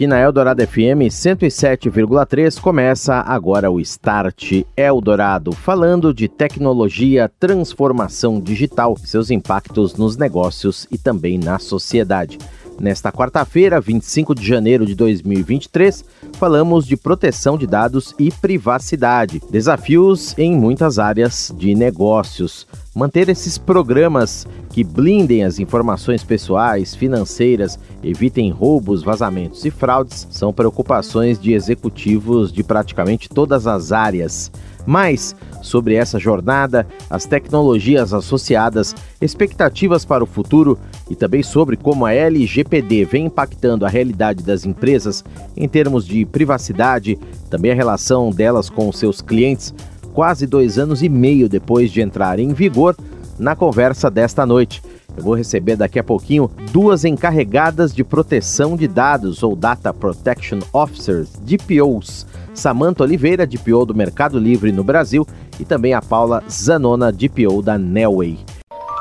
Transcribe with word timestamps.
Aqui 0.00 0.06
na 0.06 0.18
Eldorado 0.18 0.66
FM 0.66 1.12
107,3 1.12 2.58
começa 2.58 3.16
agora 3.16 3.70
o 3.70 3.78
Start 3.78 4.62
Eldorado, 4.74 5.52
falando 5.52 6.14
de 6.14 6.26
tecnologia, 6.26 7.30
transformação 7.38 8.40
digital, 8.40 8.96
seus 8.96 9.30
impactos 9.30 9.96
nos 9.96 10.16
negócios 10.16 10.86
e 10.90 10.96
também 10.96 11.36
na 11.36 11.58
sociedade. 11.58 12.38
Nesta 12.80 13.12
quarta-feira, 13.12 13.78
25 13.78 14.34
de 14.34 14.42
janeiro 14.42 14.86
de 14.86 14.94
2023, 14.94 16.02
falamos 16.38 16.86
de 16.86 16.96
proteção 16.96 17.58
de 17.58 17.66
dados 17.66 18.14
e 18.18 18.30
privacidade, 18.30 19.38
desafios 19.50 20.34
em 20.38 20.56
muitas 20.56 20.98
áreas 20.98 21.54
de 21.58 21.74
negócios. 21.74 22.66
Manter 22.96 23.28
esses 23.28 23.58
programas 23.58 24.46
que 24.70 24.82
blindem 24.82 25.44
as 25.44 25.58
informações 25.58 26.24
pessoais, 26.24 26.94
financeiras, 26.94 27.78
evitem 28.02 28.50
roubos, 28.50 29.02
vazamentos 29.02 29.62
e 29.66 29.70
fraudes 29.70 30.26
são 30.30 30.50
preocupações 30.50 31.38
de 31.38 31.52
executivos 31.52 32.50
de 32.50 32.64
praticamente 32.64 33.28
todas 33.28 33.66
as 33.66 33.92
áreas. 33.92 34.50
Mais 34.86 35.36
sobre 35.60 35.94
essa 35.94 36.18
jornada, 36.18 36.86
as 37.10 37.26
tecnologias 37.26 38.14
associadas, 38.14 38.94
expectativas 39.20 40.06
para 40.06 40.24
o 40.24 40.26
futuro 40.26 40.78
e 41.10 41.16
também 41.16 41.42
sobre 41.42 41.76
como 41.76 42.06
a 42.06 42.14
LGPD 42.14 43.04
vem 43.04 43.26
impactando 43.26 43.84
a 43.84 43.88
realidade 43.88 44.44
das 44.44 44.64
empresas 44.64 45.24
em 45.56 45.68
termos 45.68 46.06
de 46.06 46.24
privacidade, 46.24 47.18
também 47.50 47.72
a 47.72 47.74
relação 47.74 48.30
delas 48.30 48.70
com 48.70 48.90
seus 48.92 49.20
clientes, 49.20 49.74
quase 50.14 50.46
dois 50.46 50.78
anos 50.78 51.02
e 51.02 51.08
meio 51.08 51.48
depois 51.48 51.90
de 51.90 52.00
entrar 52.00 52.38
em 52.38 52.54
vigor, 52.54 52.96
na 53.38 53.56
conversa 53.56 54.10
desta 54.10 54.46
noite. 54.46 54.82
Eu 55.16 55.24
vou 55.24 55.34
receber 55.34 55.76
daqui 55.76 55.98
a 55.98 56.04
pouquinho 56.04 56.48
duas 56.72 57.04
encarregadas 57.04 57.92
de 57.92 58.04
proteção 58.04 58.76
de 58.76 58.86
dados 58.86 59.42
ou 59.42 59.56
Data 59.56 59.92
Protection 59.92 60.60
Officers, 60.72 61.30
DPOs. 61.42 62.26
Samanta 62.54 63.02
Oliveira, 63.04 63.46
DPO 63.46 63.86
do 63.86 63.94
Mercado 63.94 64.38
Livre 64.38 64.72
no 64.72 64.84
Brasil, 64.84 65.26
e 65.58 65.64
também 65.64 65.94
a 65.94 66.02
Paula 66.02 66.42
Zanona, 66.48 67.12
DPO 67.12 67.62
da 67.62 67.78
Nelway. 67.78 68.38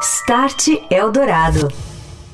Start 0.01 0.67
Eldorado. 0.89 1.67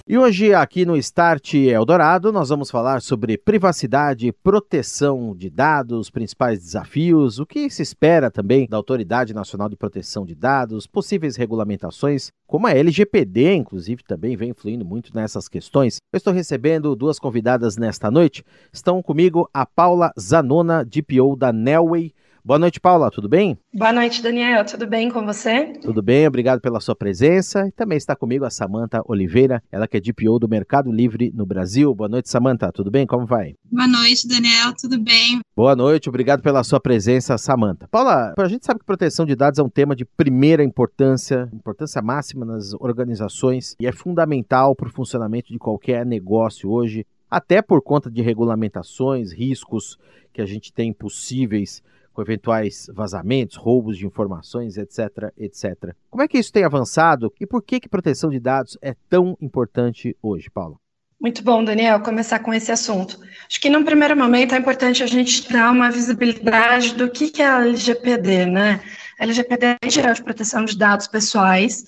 E 0.08 0.20
hoje, 0.20 0.54
aqui 0.54 0.86
no 0.86 0.96
Start 0.98 1.56
Eldorado, 1.56 2.32
nós 2.32 2.50
vamos 2.50 2.70
falar 2.70 3.02
sobre 3.02 3.40
privacidade, 3.40 4.32
proteção 4.32 5.36
de 5.36 5.50
dados, 5.50 6.12
principais 6.12 6.60
desafios, 6.60 7.40
o 7.40 7.46
que 7.46 7.68
se 7.72 7.82
espera 7.82 8.30
também 8.30 8.68
da 8.68 8.78
Autoridade 8.78 9.34
Nacional 9.34 9.68
de 9.68 9.76
Proteção 9.76 10.24
de 10.24 10.36
Dados, 10.36 10.86
possíveis 10.86 11.36
regulamentações, 11.36 12.32
como 12.46 12.68
a 12.68 12.72
LGPD, 12.72 13.56
inclusive, 13.56 14.04
também 14.04 14.38
vem 14.38 14.52
influindo 14.52 14.86
muito 14.86 15.10
nessas 15.12 15.48
questões. 15.48 15.98
Eu 16.14 16.18
estou 16.18 16.32
recebendo 16.32 16.96
duas 16.96 17.18
convidadas 17.18 17.76
nesta 17.76 18.12
noite. 18.12 18.44
Estão 18.72 19.02
comigo 19.02 19.50
a 19.52 19.66
Paula 19.66 20.12
Zanona, 20.20 20.86
DPO 20.86 21.36
da 21.36 21.52
Nelway. 21.52 22.14
Boa 22.46 22.60
noite, 22.60 22.80
Paula, 22.80 23.10
tudo 23.10 23.28
bem? 23.28 23.58
Boa 23.74 23.92
noite, 23.92 24.22
Daniel, 24.22 24.64
tudo 24.64 24.86
bem 24.86 25.10
com 25.10 25.26
você? 25.26 25.74
Tudo 25.82 26.00
bem, 26.04 26.28
obrigado 26.28 26.62
pela 26.62 26.80
sua 26.80 26.96
presença. 26.96 27.68
E 27.68 27.72
também 27.72 27.98
está 27.98 28.16
comigo 28.16 28.46
a 28.46 28.52
Samanta 28.52 29.02
Oliveira, 29.08 29.64
ela 29.72 29.88
que 29.88 29.98
é 29.98 30.00
DPO 30.00 30.38
do 30.38 30.48
Mercado 30.48 30.92
Livre 30.92 31.32
no 31.34 31.44
Brasil. 31.44 31.92
Boa 31.96 32.08
noite, 32.08 32.30
Samanta, 32.30 32.72
tudo 32.72 32.92
bem? 32.92 33.08
Como 33.08 33.26
vai? 33.26 33.56
Boa 33.64 33.88
noite, 33.88 34.28
Daniel, 34.28 34.76
tudo 34.80 35.00
bem? 35.00 35.40
Boa 35.56 35.76
noite, 35.76 36.08
obrigado 36.08 36.44
pela 36.44 36.64
sua 36.64 36.80
presença, 36.80 37.36
Samanta. 37.36 37.88
Paula, 37.88 38.36
a 38.38 38.48
gente 38.48 38.64
sabe 38.64 38.80
que 38.80 38.86
proteção 38.86 39.26
de 39.26 39.36
dados 39.36 39.58
é 39.58 39.64
um 39.64 39.70
tema 39.70 39.96
de 39.96 40.06
primeira 40.06 40.64
importância, 40.64 41.50
importância 41.52 42.00
máxima 42.00 42.46
nas 42.46 42.74
organizações 42.76 43.76
e 43.80 43.88
é 43.88 43.92
fundamental 43.92 44.76
para 44.76 44.88
o 44.88 44.94
funcionamento 44.94 45.52
de 45.52 45.58
qualquer 45.58 46.06
negócio 46.06 46.70
hoje, 46.70 47.08
até 47.28 47.60
por 47.60 47.82
conta 47.82 48.12
de 48.12 48.22
regulamentações, 48.22 49.34
riscos 49.34 49.98
que 50.32 50.44
a 50.44 50.46
gente 50.46 50.72
tem 50.72 50.94
possíveis 50.94 51.82
com 52.16 52.22
eventuais 52.22 52.90
vazamentos, 52.94 53.58
roubos 53.58 53.98
de 53.98 54.06
informações, 54.06 54.78
etc, 54.78 55.32
etc. 55.38 55.94
Como 56.10 56.24
é 56.24 56.28
que 56.28 56.38
isso 56.38 56.52
tem 56.52 56.64
avançado 56.64 57.32
e 57.40 57.46
por 57.46 57.62
que 57.62 57.80
que 57.80 57.90
proteção 57.90 58.30
de 58.30 58.40
dados 58.40 58.78
é 58.82 58.96
tão 59.10 59.38
importante 59.42 60.16
hoje, 60.24 60.50
Paulo? 60.50 60.80
Muito 61.20 61.44
bom, 61.44 61.64
Daniel, 61.64 62.00
começar 62.00 62.40
com 62.40 62.54
esse 62.54 62.72
assunto. 62.72 63.20
Acho 63.50 63.60
que 63.60 63.70
num 63.70 63.84
primeiro 63.84 64.16
momento 64.16 64.56
é 64.56 64.58
importante 64.58 65.04
a 65.04 65.08
gente 65.08 65.52
dar 65.52 65.72
uma 65.72 65.92
visibilidade 65.92 66.94
do 66.96 67.10
que, 67.10 67.30
que 67.30 67.42
é 67.42 67.48
a 67.48 67.62
LGPD, 67.62 68.46
né? 68.46 68.82
A 69.20 69.24
LGPD 69.24 69.66
é 69.66 69.78
a 69.82 69.90
Geral 69.90 70.14
de 70.14 70.24
Proteção 70.24 70.66
de 70.66 70.78
Dados 70.78 71.08
Pessoais, 71.08 71.86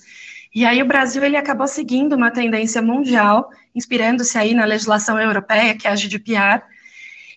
e 0.53 0.65
aí 0.65 0.81
o 0.81 0.87
Brasil 0.87 1.23
ele 1.23 1.37
acabou 1.37 1.67
seguindo 1.67 2.15
uma 2.15 2.31
tendência 2.31 2.81
mundial, 2.81 3.49
inspirando-se 3.75 4.37
aí 4.37 4.53
na 4.53 4.65
legislação 4.65 5.19
europeia, 5.19 5.77
que 5.77 5.87
é 5.87 5.91
a 5.91 5.95
GDPR, 5.95 6.63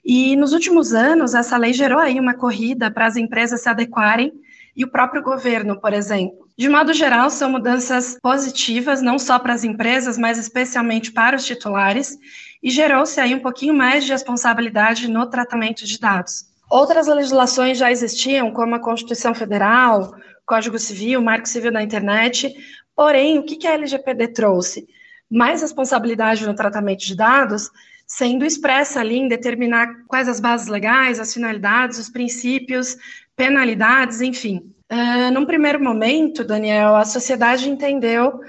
e 0.05 0.34
nos 0.37 0.53
últimos 0.53 0.93
anos, 0.94 1.34
essa 1.34 1.56
lei 1.56 1.72
gerou 1.72 1.99
aí 1.99 2.19
uma 2.19 2.34
corrida 2.34 2.91
para 2.91 3.06
as 3.06 3.16
empresas 3.16 3.61
se 3.61 3.69
adequarem 3.69 4.33
e 4.77 4.84
o 4.84 4.91
próprio 4.91 5.22
governo, 5.22 5.81
por 5.81 5.93
exemplo. 5.93 6.49
De 6.56 6.69
modo 6.69 6.93
geral, 6.93 7.31
são 7.31 7.50
mudanças 7.50 8.19
positivas, 8.22 9.03
não 9.03 9.19
só 9.19 9.39
para 9.39 9.55
as 9.55 9.65
empresas, 9.65 10.16
mas 10.16 10.39
especialmente 10.39 11.12
para 11.12 11.37
os 11.37 11.44
titulares, 11.44 12.19
e 12.62 12.71
gerou-se 12.71 13.19
aí 13.21 13.34
um 13.34 13.41
pouquinho 13.41 13.75
mais 13.75 14.05
de 14.05 14.12
responsabilidade 14.12 15.09
no 15.09 15.27
tratamento 15.27 15.87
de 15.87 15.99
dados. 15.99 16.44
Outras 16.71 17.06
legislações 17.06 17.78
já 17.78 17.91
existiam, 17.91 18.53
como 18.53 18.75
a 18.75 18.78
Constituição 18.78 19.34
Federal, 19.34 20.15
Código 20.47 20.78
Civil, 20.78 21.22
Marco 21.22 21.49
Civil 21.49 21.72
da 21.72 21.83
Internet, 21.83 22.55
porém, 22.94 23.39
o 23.39 23.43
que 23.43 23.66
a 23.66 23.72
LGPD 23.72 24.28
trouxe? 24.28 24.87
Mais 25.31 25.62
responsabilidade 25.62 26.47
no 26.47 26.55
tratamento 26.55 27.05
de 27.05 27.16
dados, 27.16 27.71
sendo 28.10 28.44
expressa 28.44 28.98
ali 28.98 29.19
em 29.19 29.28
determinar 29.28 29.87
quais 30.09 30.28
as 30.28 30.41
bases 30.41 30.66
legais, 30.66 31.21
as 31.21 31.32
finalidades, 31.32 31.97
os 31.97 32.09
princípios, 32.10 32.97
penalidades, 33.37 34.21
enfim. 34.21 34.75
Uh, 34.91 35.32
num 35.32 35.47
primeiro 35.47 35.81
momento, 35.81 36.43
Daniel, 36.43 36.97
a 36.97 37.04
sociedade 37.04 37.71
entendeu 37.71 38.41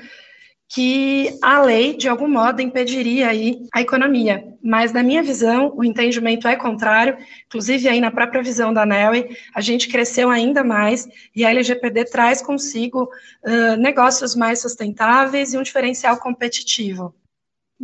que 0.68 1.38
a 1.44 1.62
lei, 1.62 1.96
de 1.96 2.10
algum 2.10 2.28
modo, 2.28 2.60
impediria 2.60 3.30
aí 3.30 3.68
a 3.72 3.82
economia. 3.82 4.44
Mas, 4.64 4.92
na 4.92 5.04
minha 5.04 5.22
visão, 5.22 5.72
o 5.76 5.84
entendimento 5.84 6.48
é 6.48 6.56
contrário. 6.56 7.16
Inclusive, 7.46 7.88
aí 7.88 8.02
na 8.02 8.10
própria 8.10 8.42
visão 8.42 8.74
da 8.74 8.84
NEL, 8.84 9.30
a 9.54 9.62
gente 9.62 9.90
cresceu 9.90 10.32
ainda 10.32 10.64
mais 10.64 11.08
e 11.36 11.46
a 11.46 11.52
LGPD 11.52 12.06
traz 12.06 12.42
consigo 12.42 13.04
uh, 13.04 13.76
negócios 13.78 14.36
mais 14.36 14.60
sustentáveis 14.60 15.54
e 15.54 15.58
um 15.58 15.62
diferencial 15.62 16.18
competitivo. 16.18 17.14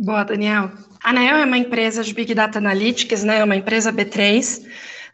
Boa, 0.00 0.22
Daniel. 0.22 0.70
A 1.02 1.12
Neo 1.12 1.38
é 1.38 1.44
uma 1.44 1.58
empresa 1.58 2.04
de 2.04 2.14
Big 2.14 2.32
Data 2.32 2.58
Analytics, 2.58 3.24
né, 3.24 3.40
é 3.40 3.44
uma 3.44 3.56
empresa 3.56 3.92
B3. 3.92 4.64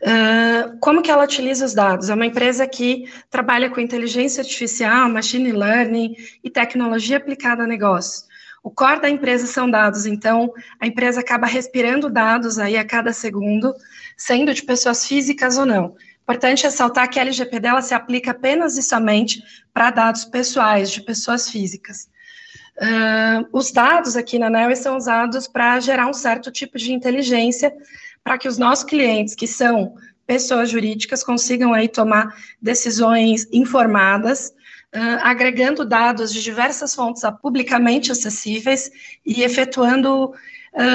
Uh, 0.02 0.78
como 0.78 1.00
que 1.00 1.10
ela 1.10 1.24
utiliza 1.24 1.64
os 1.64 1.72
dados? 1.72 2.10
É 2.10 2.14
uma 2.14 2.26
empresa 2.26 2.66
que 2.66 3.10
trabalha 3.30 3.70
com 3.70 3.80
inteligência 3.80 4.42
artificial, 4.42 5.08
machine 5.08 5.52
learning 5.52 6.14
e 6.44 6.50
tecnologia 6.50 7.16
aplicada 7.16 7.62
a 7.62 7.66
negócios. 7.66 8.26
O 8.62 8.70
core 8.70 9.00
da 9.00 9.08
empresa 9.08 9.46
são 9.46 9.70
dados, 9.70 10.04
então 10.04 10.52
a 10.78 10.86
empresa 10.86 11.20
acaba 11.20 11.46
respirando 11.46 12.10
dados 12.10 12.58
aí 12.58 12.76
a 12.76 12.84
cada 12.84 13.14
segundo, 13.14 13.74
sendo 14.18 14.52
de 14.52 14.62
pessoas 14.62 15.06
físicas 15.06 15.56
ou 15.56 15.64
não. 15.64 15.96
Importante 16.24 16.64
ressaltar 16.64 17.08
que 17.08 17.18
a 17.18 17.22
LGPD 17.22 17.60
dela 17.60 17.80
se 17.80 17.94
aplica 17.94 18.32
apenas 18.32 18.76
e 18.76 18.82
somente 18.82 19.42
para 19.72 19.90
dados 19.90 20.26
pessoais 20.26 20.90
de 20.90 21.00
pessoas 21.00 21.48
físicas. 21.48 22.12
Uh, 22.76 23.46
os 23.52 23.70
dados 23.70 24.16
aqui 24.16 24.38
na 24.38 24.50
NEL 24.50 24.74
são 24.74 24.96
usados 24.96 25.46
para 25.46 25.78
gerar 25.78 26.08
um 26.08 26.12
certo 26.12 26.50
tipo 26.50 26.76
de 26.76 26.92
inteligência 26.92 27.72
para 28.22 28.36
que 28.36 28.48
os 28.48 28.58
nossos 28.58 28.84
clientes, 28.84 29.34
que 29.34 29.46
são 29.46 29.94
pessoas 30.26 30.70
jurídicas, 30.70 31.22
consigam 31.22 31.72
aí 31.72 31.88
tomar 31.88 32.34
decisões 32.60 33.46
informadas 33.52 34.52
uh, 34.94 35.20
agregando 35.22 35.84
dados 35.84 36.32
de 36.32 36.42
diversas 36.42 36.94
fontes 36.94 37.22
publicamente 37.42 38.10
acessíveis 38.10 38.90
e 39.24 39.42
efetuando 39.42 40.26
uh, 40.26 40.34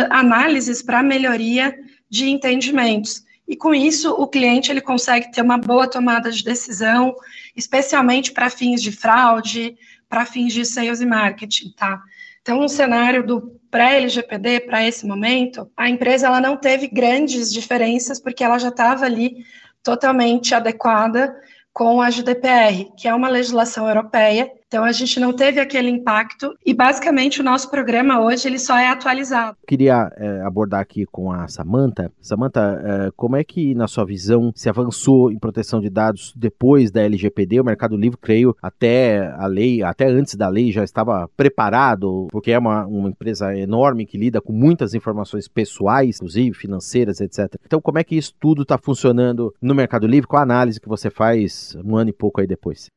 análises 0.10 0.82
para 0.82 1.04
melhoria 1.04 1.78
de 2.10 2.30
entendimentos. 2.30 3.24
E 3.48 3.56
com 3.56 3.74
isso, 3.74 4.12
o 4.12 4.28
cliente 4.28 4.72
ele 4.72 4.82
consegue 4.82 5.32
ter 5.32 5.42
uma 5.42 5.58
boa 5.58 5.88
tomada 5.88 6.32
de 6.32 6.44
decisão, 6.44 7.16
especialmente 7.56 8.32
para 8.32 8.50
fins 8.50 8.82
de 8.82 8.92
fraude, 8.92 9.76
para 10.10 10.26
fins 10.26 10.52
de 10.52 10.66
sales 10.66 11.00
e 11.00 11.06
marketing, 11.06 11.72
tá? 11.78 12.02
Então, 12.42 12.62
um 12.62 12.68
cenário 12.68 13.26
do 13.26 13.60
pré-LGPD 13.70 14.62
para 14.62 14.86
esse 14.86 15.06
momento, 15.06 15.72
a 15.78 15.88
empresa 15.88 16.28
ela 16.28 16.42
não 16.42 16.58
teve 16.58 16.88
grandes 16.88 17.54
diferenças 17.54 18.20
porque 18.20 18.44
ela 18.44 18.58
já 18.58 18.70
estava 18.70 19.06
ali 19.06 19.46
totalmente 19.84 20.56
adequada 20.56 21.40
com 21.72 22.02
a 22.02 22.10
GDPR, 22.10 22.92
que 22.98 23.08
é 23.08 23.14
uma 23.14 23.30
legislação 23.30 23.88
europeia 23.88 24.52
então 24.70 24.84
a 24.84 24.92
gente 24.92 25.20
não 25.20 25.34
teve 25.34 25.60
aquele 25.60 25.90
impacto 25.90 26.56
e 26.64 26.76
basicamente 26.76 27.42
o 27.42 27.44
nosso 27.44 27.72
programa 27.72 28.22
hoje 28.22 28.48
ele 28.48 28.60
só 28.60 28.78
é 28.78 28.88
atualizado. 28.88 29.58
Queria 29.68 30.12
é, 30.16 30.42
abordar 30.42 30.80
aqui 30.80 31.08
com 31.08 31.32
a 31.32 31.48
Samanta. 31.48 32.12
Samanta, 32.22 32.80
é, 32.86 33.12
como 33.16 33.36
é 33.36 33.44
que 33.44 33.74
na 33.74 33.88
sua 33.88 34.06
visão 34.06 34.52
se 34.54 34.70
avançou 34.70 35.32
em 35.32 35.40
proteção 35.40 35.82
de 35.82 35.90
dados 35.90 36.32
depois 36.38 36.92
da 36.92 37.02
LGPD? 37.02 37.60
O 37.60 37.64
Mercado 37.64 37.98
Livre, 37.98 38.20
creio, 38.22 38.56
até 38.62 39.34
a 39.40 39.48
lei, 39.48 39.82
até 39.82 40.08
antes 40.08 40.36
da 40.36 40.48
lei 40.48 40.72
já 40.72 40.84
estava 40.84 41.28
preparado, 41.36 42.28
porque 42.30 42.52
é 42.52 42.60
uma, 42.60 42.86
uma 42.86 43.10
empresa 43.10 43.58
enorme 43.58 44.06
que 44.06 44.20
lida 44.20 44.40
com 44.40 44.54
muitas 44.54 44.94
informações 44.94 45.48
pessoais, 45.48 46.18
inclusive 46.18 46.56
financeiras, 46.56 47.20
etc. 47.20 47.56
Então 47.66 47.82
como 47.82 47.98
é 47.98 48.04
que 48.04 48.16
isso 48.16 48.36
tudo 48.40 48.62
está 48.62 48.78
funcionando 48.78 49.52
no 49.60 49.74
Mercado 49.74 50.06
Livre? 50.06 50.28
Qual 50.28 50.40
a 50.40 50.44
análise 50.44 50.80
que 50.80 50.88
você 50.88 51.10
faz 51.10 51.76
um 51.84 51.96
ano 51.96 52.12
e 52.12 52.14
pouco 52.14 52.40
aí 52.40 52.46
depois? 52.46 52.88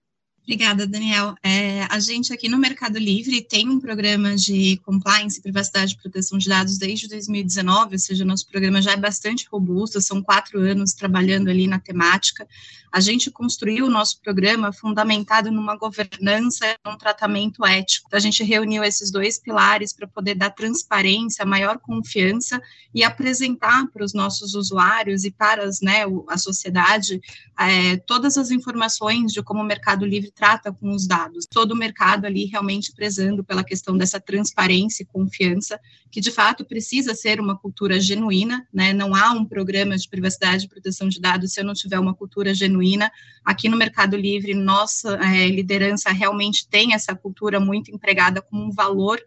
Obrigada, 0.45 0.89
Daniel. 0.89 1.37
É, 1.41 1.85
a 1.85 2.01
gente 2.01 2.33
aqui 2.33 2.49
no 2.49 2.59
Mercado 2.59 2.99
Livre 2.99 3.41
tem 3.43 3.69
um 3.69 3.79
programa 3.79 4.35
de 4.35 4.77
compliance, 4.79 5.41
privacidade 5.41 5.95
e 5.95 5.97
proteção 5.97 6.37
de 6.37 6.49
dados 6.49 6.79
desde 6.79 7.09
2019, 7.09 7.95
ou 7.95 7.99
seja, 7.99 8.25
nosso 8.25 8.49
programa 8.49 8.83
já 8.83 8.91
é 8.91 8.97
bastante 8.97 9.47
robusto, 9.51 10.01
são 10.01 10.21
quatro 10.21 10.61
anos 10.61 10.95
trabalhando 10.95 11.49
ali 11.49 11.69
na 11.69 11.79
temática. 11.79 12.47
A 12.91 13.01
gente 13.01 13.31
construiu 13.31 13.87
o 13.87 13.91
nosso 13.91 14.21
programa 14.21 14.73
fundamentado 14.73 15.51
numa 15.51 15.77
governança, 15.77 16.77
num 16.85 16.99
tratamento 16.99 17.65
ético. 17.65 18.07
Então, 18.09 18.19
a 18.19 18.21
gente 18.21 18.43
reuniu 18.43 18.85
esses 18.85 19.11
dois 19.11 19.39
pilares 19.39 19.95
para 19.95 20.07
poder 20.07 20.35
dar 20.35 20.51
transparência, 20.51 21.47
maior 21.47 21.79
confiança 21.79 22.61
e 22.93 23.03
apresentar 23.03 23.87
para 23.91 24.05
os 24.05 24.13
nossos 24.13 24.55
usuários 24.55 25.25
e 25.25 25.31
para 25.31 25.65
as, 25.65 25.81
né, 25.81 26.05
a 26.29 26.37
sociedade 26.37 27.19
é, 27.59 27.97
todas 27.97 28.37
as 28.37 28.51
informações 28.51 29.33
de 29.33 29.43
como 29.43 29.63
o 29.63 29.65
Mercado 29.65 30.05
Livre 30.05 30.32
trata 30.35 30.73
com 30.73 30.91
os 30.91 31.07
dados. 31.07 31.47
Todo 31.47 31.73
o 31.73 31.77
mercado 31.77 32.25
ali 32.27 32.47
realmente 32.47 32.93
prezando 32.93 33.45
pela 33.45 33.65
questão 33.65 33.97
dessa 33.97 34.21
transparência 34.21 35.03
e 35.03 35.07
confiança, 35.07 35.79
que 36.11 36.21
de 36.21 36.31
fato 36.31 36.65
precisa 36.65 37.15
ser 37.15 37.41
uma 37.41 37.57
cultura 37.57 38.01
genuína, 38.01 38.67
né? 38.73 38.93
Não 38.93 39.15
há 39.15 39.33
um 39.33 39.45
programa 39.45 39.97
de 39.97 40.09
privacidade 40.09 40.67
e 40.67 40.69
proteção 40.69 41.09
de 41.09 41.21
dados 41.21 41.53
se 41.53 41.61
eu 41.61 41.65
não 41.65 41.75
tiver 41.75 41.99
uma 41.99 42.15
cultura 42.15 42.55
genuína. 42.55 43.11
Aqui 43.45 43.69
no 43.69 43.77
Mercado 43.77 44.17
Livre, 44.17 44.55
nossa 44.55 45.19
é, 45.23 45.49
liderança 45.49 46.11
realmente 46.11 46.67
tem 46.69 46.95
essa 46.95 47.15
cultura 47.15 47.61
muito 47.61 47.91
empregada 47.91 48.43
como 48.43 48.65
um 48.65 48.71
valor 48.71 49.21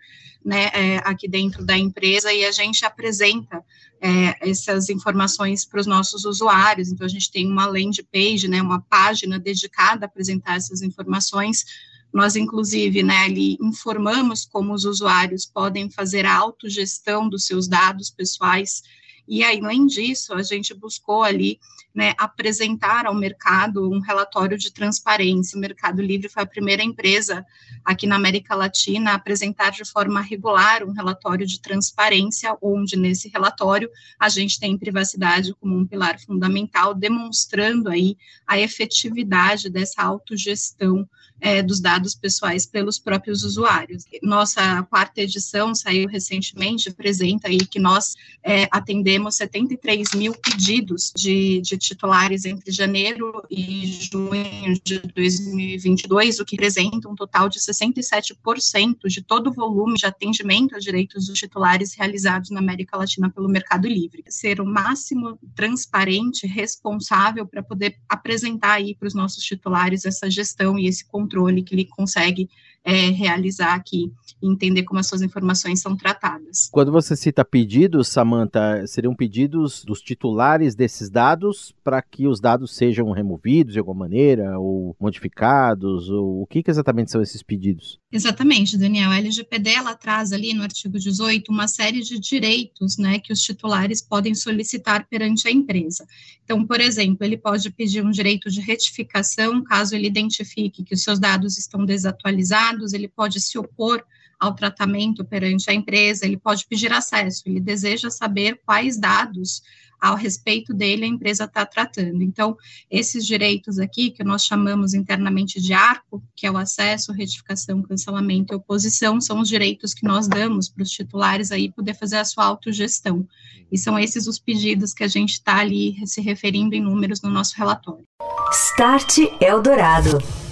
né, 0.45 0.69
é, 0.73 0.97
aqui 1.03 1.27
dentro 1.27 1.65
da 1.65 1.75
empresa 1.75 2.31
e 2.31 2.45
a 2.45 2.51
gente 2.51 2.85
apresenta 2.85 3.63
é, 4.01 4.49
essas 4.49 4.89
informações 4.89 5.65
para 5.65 5.79
os 5.79 5.87
nossos 5.87 6.25
usuários. 6.25 6.89
Então, 6.89 7.05
a 7.05 7.09
gente 7.09 7.31
tem 7.31 7.47
uma 7.47 7.65
landing 7.65 8.03
page, 8.11 8.47
né, 8.47 8.61
uma 8.61 8.81
página 8.81 9.39
dedicada 9.39 10.05
a 10.05 10.07
apresentar 10.07 10.55
essas 10.55 10.81
informações. 10.81 11.65
Nós, 12.13 12.35
inclusive, 12.35 13.03
né, 13.03 13.17
ali 13.25 13.57
informamos 13.61 14.45
como 14.45 14.73
os 14.73 14.85
usuários 14.85 15.45
podem 15.45 15.89
fazer 15.89 16.25
a 16.25 16.35
autogestão 16.35 17.27
dos 17.27 17.45
seus 17.45 17.67
dados 17.67 18.09
pessoais 18.09 18.81
e 19.27 19.43
além 19.43 19.85
disso, 19.87 20.33
a 20.33 20.43
gente 20.43 20.73
buscou 20.73 21.23
ali 21.23 21.59
né, 21.95 22.13
apresentar 22.17 23.05
ao 23.05 23.15
mercado 23.15 23.89
um 23.89 23.99
relatório 23.99 24.57
de 24.57 24.71
transparência. 24.71 25.57
O 25.57 25.61
Mercado 25.61 26.01
Livre 26.01 26.27
foi 26.27 26.43
a 26.43 26.45
primeira 26.45 26.83
empresa 26.83 27.45
aqui 27.83 28.05
na 28.05 28.17
América 28.17 28.53
Latina 28.53 29.11
a 29.11 29.15
apresentar 29.15 29.71
de 29.71 29.85
forma 29.85 30.19
regular 30.19 30.83
um 30.83 30.91
relatório 30.91 31.47
de 31.47 31.61
transparência, 31.61 32.57
onde 32.61 32.97
nesse 32.97 33.29
relatório 33.29 33.89
a 34.19 34.27
gente 34.27 34.59
tem 34.59 34.77
privacidade 34.77 35.53
como 35.53 35.77
um 35.77 35.87
pilar 35.87 36.19
fundamental, 36.19 36.93
demonstrando 36.93 37.89
aí 37.89 38.17
a 38.45 38.59
efetividade 38.59 39.69
dessa 39.69 40.03
autogestão 40.03 41.07
é, 41.39 41.61
dos 41.61 41.79
dados 41.79 42.15
pessoais 42.15 42.65
pelos 42.65 42.97
próprios 42.97 43.43
usuários. 43.43 44.03
Nossa 44.21 44.83
quarta 44.83 45.21
edição 45.21 45.75
saiu 45.75 46.07
recentemente, 46.07 46.89
apresenta 46.89 47.47
aí 47.47 47.59
que 47.59 47.79
nós 47.79 48.15
é, 48.43 48.67
atendemos 48.71 49.35
73 49.35 50.13
mil 50.15 50.33
pedidos 50.33 51.11
de, 51.15 51.61
de 51.61 51.77
titulares 51.85 52.45
entre 52.45 52.71
janeiro 52.71 53.43
e 53.49 53.85
junho 53.87 54.79
de 54.83 54.99
2022, 54.99 56.39
o 56.39 56.45
que 56.45 56.55
representa 56.55 57.07
um 57.09 57.15
total 57.15 57.47
de 57.47 57.59
67% 57.59 59.07
de 59.07 59.21
todo 59.21 59.49
o 59.49 59.53
volume 59.53 59.95
de 59.95 60.05
atendimento 60.05 60.75
a 60.75 60.79
direitos 60.79 61.27
dos 61.27 61.37
titulares 61.37 61.93
realizados 61.93 62.49
na 62.49 62.59
América 62.59 62.97
Latina 62.97 63.29
pelo 63.29 63.47
Mercado 63.47 63.87
Livre. 63.87 64.23
Ser 64.27 64.59
o 64.59 64.65
máximo 64.65 65.39
transparente, 65.55 66.47
responsável 66.47 67.45
para 67.45 67.63
poder 67.63 67.97
apresentar 68.09 68.73
aí 68.73 68.95
para 68.95 69.07
os 69.07 69.13
nossos 69.13 69.43
titulares 69.43 70.05
essa 70.05 70.29
gestão 70.29 70.77
e 70.77 70.87
esse 70.87 71.05
controle 71.05 71.63
que 71.63 71.75
ele 71.75 71.85
consegue 71.85 72.49
é, 72.85 73.09
realizar 73.09 73.73
aqui 73.73 74.11
e 74.41 74.47
entender 74.47 74.83
como 74.83 74.99
as 74.99 75.07
suas 75.07 75.23
informações 75.23 75.81
são 75.81 75.97
tratadas. 75.97 76.69
Quando 76.71 76.91
você 76.91 77.15
cita 77.15 77.43
pedidos, 77.43 78.07
Samantha, 78.07 78.85
seriam 78.85 79.15
pedidos 79.15 79.83
dos 79.83 80.01
titulares 80.01 80.75
desses 80.75 81.09
dados 81.09 81.73
para 81.83 81.99
que 82.01 82.27
os 82.27 82.39
dados 82.39 82.75
sejam 82.75 83.11
removidos 83.11 83.73
de 83.73 83.79
alguma 83.79 84.05
maneira 84.05 84.59
ou 84.59 84.95
modificados? 84.99 86.09
Ou 86.09 86.43
o 86.43 86.47
que, 86.47 86.61
que 86.61 86.69
exatamente 86.69 87.11
são 87.11 87.21
esses 87.21 87.41
pedidos? 87.41 87.99
Exatamente, 88.11 88.77
Daniel. 88.77 89.09
A 89.09 89.17
LGPD 89.17 89.71
ela 89.71 89.95
traz 89.95 90.31
ali 90.31 90.53
no 90.53 90.61
artigo 90.61 90.99
18 90.99 91.51
uma 91.51 91.67
série 91.67 92.01
de 92.01 92.19
direitos 92.19 92.97
né, 92.97 93.17
que 93.19 93.33
os 93.33 93.41
titulares 93.41 94.01
podem 94.01 94.35
solicitar 94.35 95.07
perante 95.09 95.47
a 95.47 95.51
empresa. 95.51 96.05
Então, 96.43 96.65
por 96.65 96.79
exemplo, 96.79 97.25
ele 97.25 97.37
pode 97.37 97.71
pedir 97.71 98.05
um 98.05 98.11
direito 98.11 98.51
de 98.51 98.61
retificação 98.61 99.63
caso 99.63 99.95
ele 99.95 100.07
identifique 100.07 100.83
que 100.83 100.93
os 100.93 101.01
seus 101.01 101.19
dados 101.19 101.57
estão 101.57 101.83
desatualizados 101.83 102.74
dados, 102.75 102.93
ele 102.93 103.07
pode 103.07 103.39
se 103.41 103.57
opor 103.57 104.03
ao 104.39 104.53
tratamento 104.53 105.23
perante 105.23 105.69
a 105.69 105.73
empresa, 105.73 106.25
ele 106.25 106.37
pode 106.37 106.65
pedir 106.67 106.91
acesso, 106.91 107.43
ele 107.45 107.59
deseja 107.59 108.09
saber 108.09 108.59
quais 108.65 108.97
dados 108.97 109.61
ao 109.99 110.15
respeito 110.15 110.73
dele 110.73 111.05
a 111.05 111.07
empresa 111.07 111.45
está 111.45 111.65
tratando. 111.65 112.21
Então, 112.21 112.55
esses 112.91 113.25
direitos 113.25 113.79
aqui, 113.79 114.11
que 114.11 114.23
nós 114.23 114.45
chamamos 114.45 114.93
internamente 114.93 115.59
de 115.59 115.73
ARCO, 115.73 116.21
que 116.35 116.45
é 116.45 116.51
o 116.51 116.57
acesso, 116.57 117.13
retificação, 117.13 117.81
cancelamento 117.81 118.53
e 118.53 118.57
oposição, 118.57 119.19
são 119.21 119.39
os 119.39 119.47
direitos 119.47 119.93
que 119.93 120.03
nós 120.03 120.27
damos 120.27 120.69
para 120.69 120.83
os 120.83 120.91
titulares 120.91 121.51
aí 121.51 121.71
poder 121.71 121.95
fazer 121.95 122.17
a 122.17 122.25
sua 122.25 122.45
autogestão. 122.45 123.25
E 123.71 123.77
são 123.77 123.97
esses 123.97 124.27
os 124.27 124.37
pedidos 124.37 124.93
que 124.93 125.03
a 125.03 125.07
gente 125.07 125.31
está 125.31 125.57
ali 125.57 125.95
se 126.05 126.21
referindo 126.21 126.75
em 126.75 126.81
números 126.81 127.21
no 127.21 127.29
nosso 127.29 127.55
relatório. 127.57 128.05
Start 128.51 129.17
Eldorado. 129.41 130.44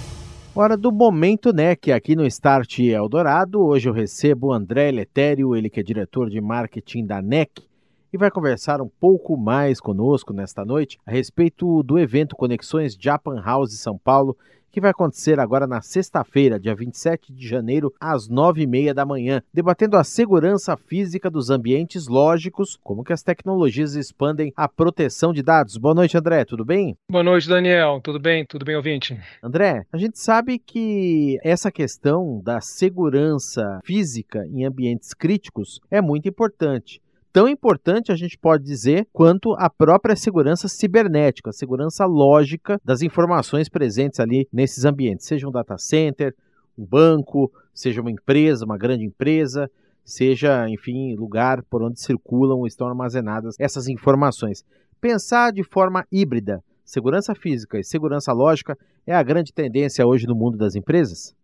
Hora 0.56 0.76
do 0.76 0.92
Momento 0.92 1.52
NEC 1.52 1.90
aqui 1.90 2.14
no 2.14 2.24
Start 2.26 2.78
Eldorado. 2.78 3.60
Hoje 3.60 3.88
eu 3.88 3.92
recebo 3.92 4.46
o 4.46 4.52
André 4.52 4.92
Letério, 4.92 5.56
ele 5.56 5.68
que 5.68 5.80
é 5.80 5.82
diretor 5.82 6.30
de 6.30 6.40
marketing 6.40 7.04
da 7.04 7.20
NEC, 7.20 7.66
e 8.14 8.16
vai 8.16 8.30
conversar 8.30 8.80
um 8.80 8.88
pouco 8.88 9.36
mais 9.36 9.80
conosco 9.80 10.32
nesta 10.32 10.64
noite 10.64 11.00
a 11.04 11.10
respeito 11.10 11.82
do 11.82 11.98
evento 11.98 12.36
Conexões 12.36 12.96
Japan 12.96 13.42
House 13.42 13.76
São 13.80 13.98
Paulo, 13.98 14.38
que 14.70 14.80
vai 14.80 14.92
acontecer 14.92 15.40
agora 15.40 15.66
na 15.66 15.80
sexta-feira, 15.82 16.60
dia 16.60 16.76
27 16.76 17.32
de 17.32 17.48
janeiro, 17.48 17.92
às 18.00 18.28
nove 18.28 18.62
e 18.62 18.66
meia 18.68 18.94
da 18.94 19.04
manhã, 19.04 19.42
debatendo 19.52 19.96
a 19.96 20.04
segurança 20.04 20.76
física 20.76 21.28
dos 21.28 21.50
ambientes 21.50 22.06
lógicos, 22.06 22.78
como 22.84 23.02
que 23.02 23.12
as 23.12 23.24
tecnologias 23.24 23.96
expandem 23.96 24.52
a 24.54 24.68
proteção 24.68 25.32
de 25.32 25.42
dados. 25.42 25.76
Boa 25.76 25.94
noite, 25.94 26.16
André, 26.16 26.44
tudo 26.44 26.64
bem? 26.64 26.96
Boa 27.10 27.24
noite, 27.24 27.48
Daniel. 27.48 28.00
Tudo 28.00 28.20
bem? 28.20 28.46
Tudo 28.46 28.64
bem, 28.64 28.76
ouvinte? 28.76 29.20
André, 29.42 29.84
a 29.92 29.96
gente 29.96 30.20
sabe 30.20 30.60
que 30.60 31.36
essa 31.42 31.72
questão 31.72 32.40
da 32.44 32.60
segurança 32.60 33.80
física 33.84 34.46
em 34.46 34.64
ambientes 34.64 35.12
críticos 35.12 35.80
é 35.90 36.00
muito 36.00 36.28
importante 36.28 37.02
tão 37.34 37.48
importante, 37.48 38.12
a 38.12 38.14
gente 38.14 38.38
pode 38.38 38.62
dizer, 38.62 39.08
quanto 39.12 39.54
a 39.54 39.68
própria 39.68 40.14
segurança 40.14 40.68
cibernética, 40.68 41.50
a 41.50 41.52
segurança 41.52 42.06
lógica 42.06 42.80
das 42.84 43.02
informações 43.02 43.68
presentes 43.68 44.20
ali 44.20 44.48
nesses 44.52 44.84
ambientes, 44.84 45.26
seja 45.26 45.48
um 45.48 45.50
data 45.50 45.76
center, 45.76 46.32
um 46.78 46.86
banco, 46.86 47.50
seja 47.74 48.00
uma 48.00 48.10
empresa, 48.12 48.64
uma 48.64 48.78
grande 48.78 49.04
empresa, 49.04 49.68
seja, 50.04 50.68
enfim, 50.68 51.16
lugar 51.16 51.64
por 51.64 51.82
onde 51.82 52.00
circulam 52.00 52.58
ou 52.58 52.68
estão 52.68 52.86
armazenadas 52.86 53.56
essas 53.58 53.88
informações. 53.88 54.64
Pensar 55.00 55.52
de 55.52 55.64
forma 55.64 56.06
híbrida 56.12 56.62
segurança 56.84 57.34
física 57.34 57.80
e 57.80 57.82
segurança 57.82 58.32
lógica 58.32 58.78
é 59.04 59.12
a 59.12 59.22
grande 59.24 59.52
tendência 59.52 60.06
hoje 60.06 60.28
no 60.28 60.36
mundo 60.36 60.56
das 60.56 60.76
empresas? 60.76 61.34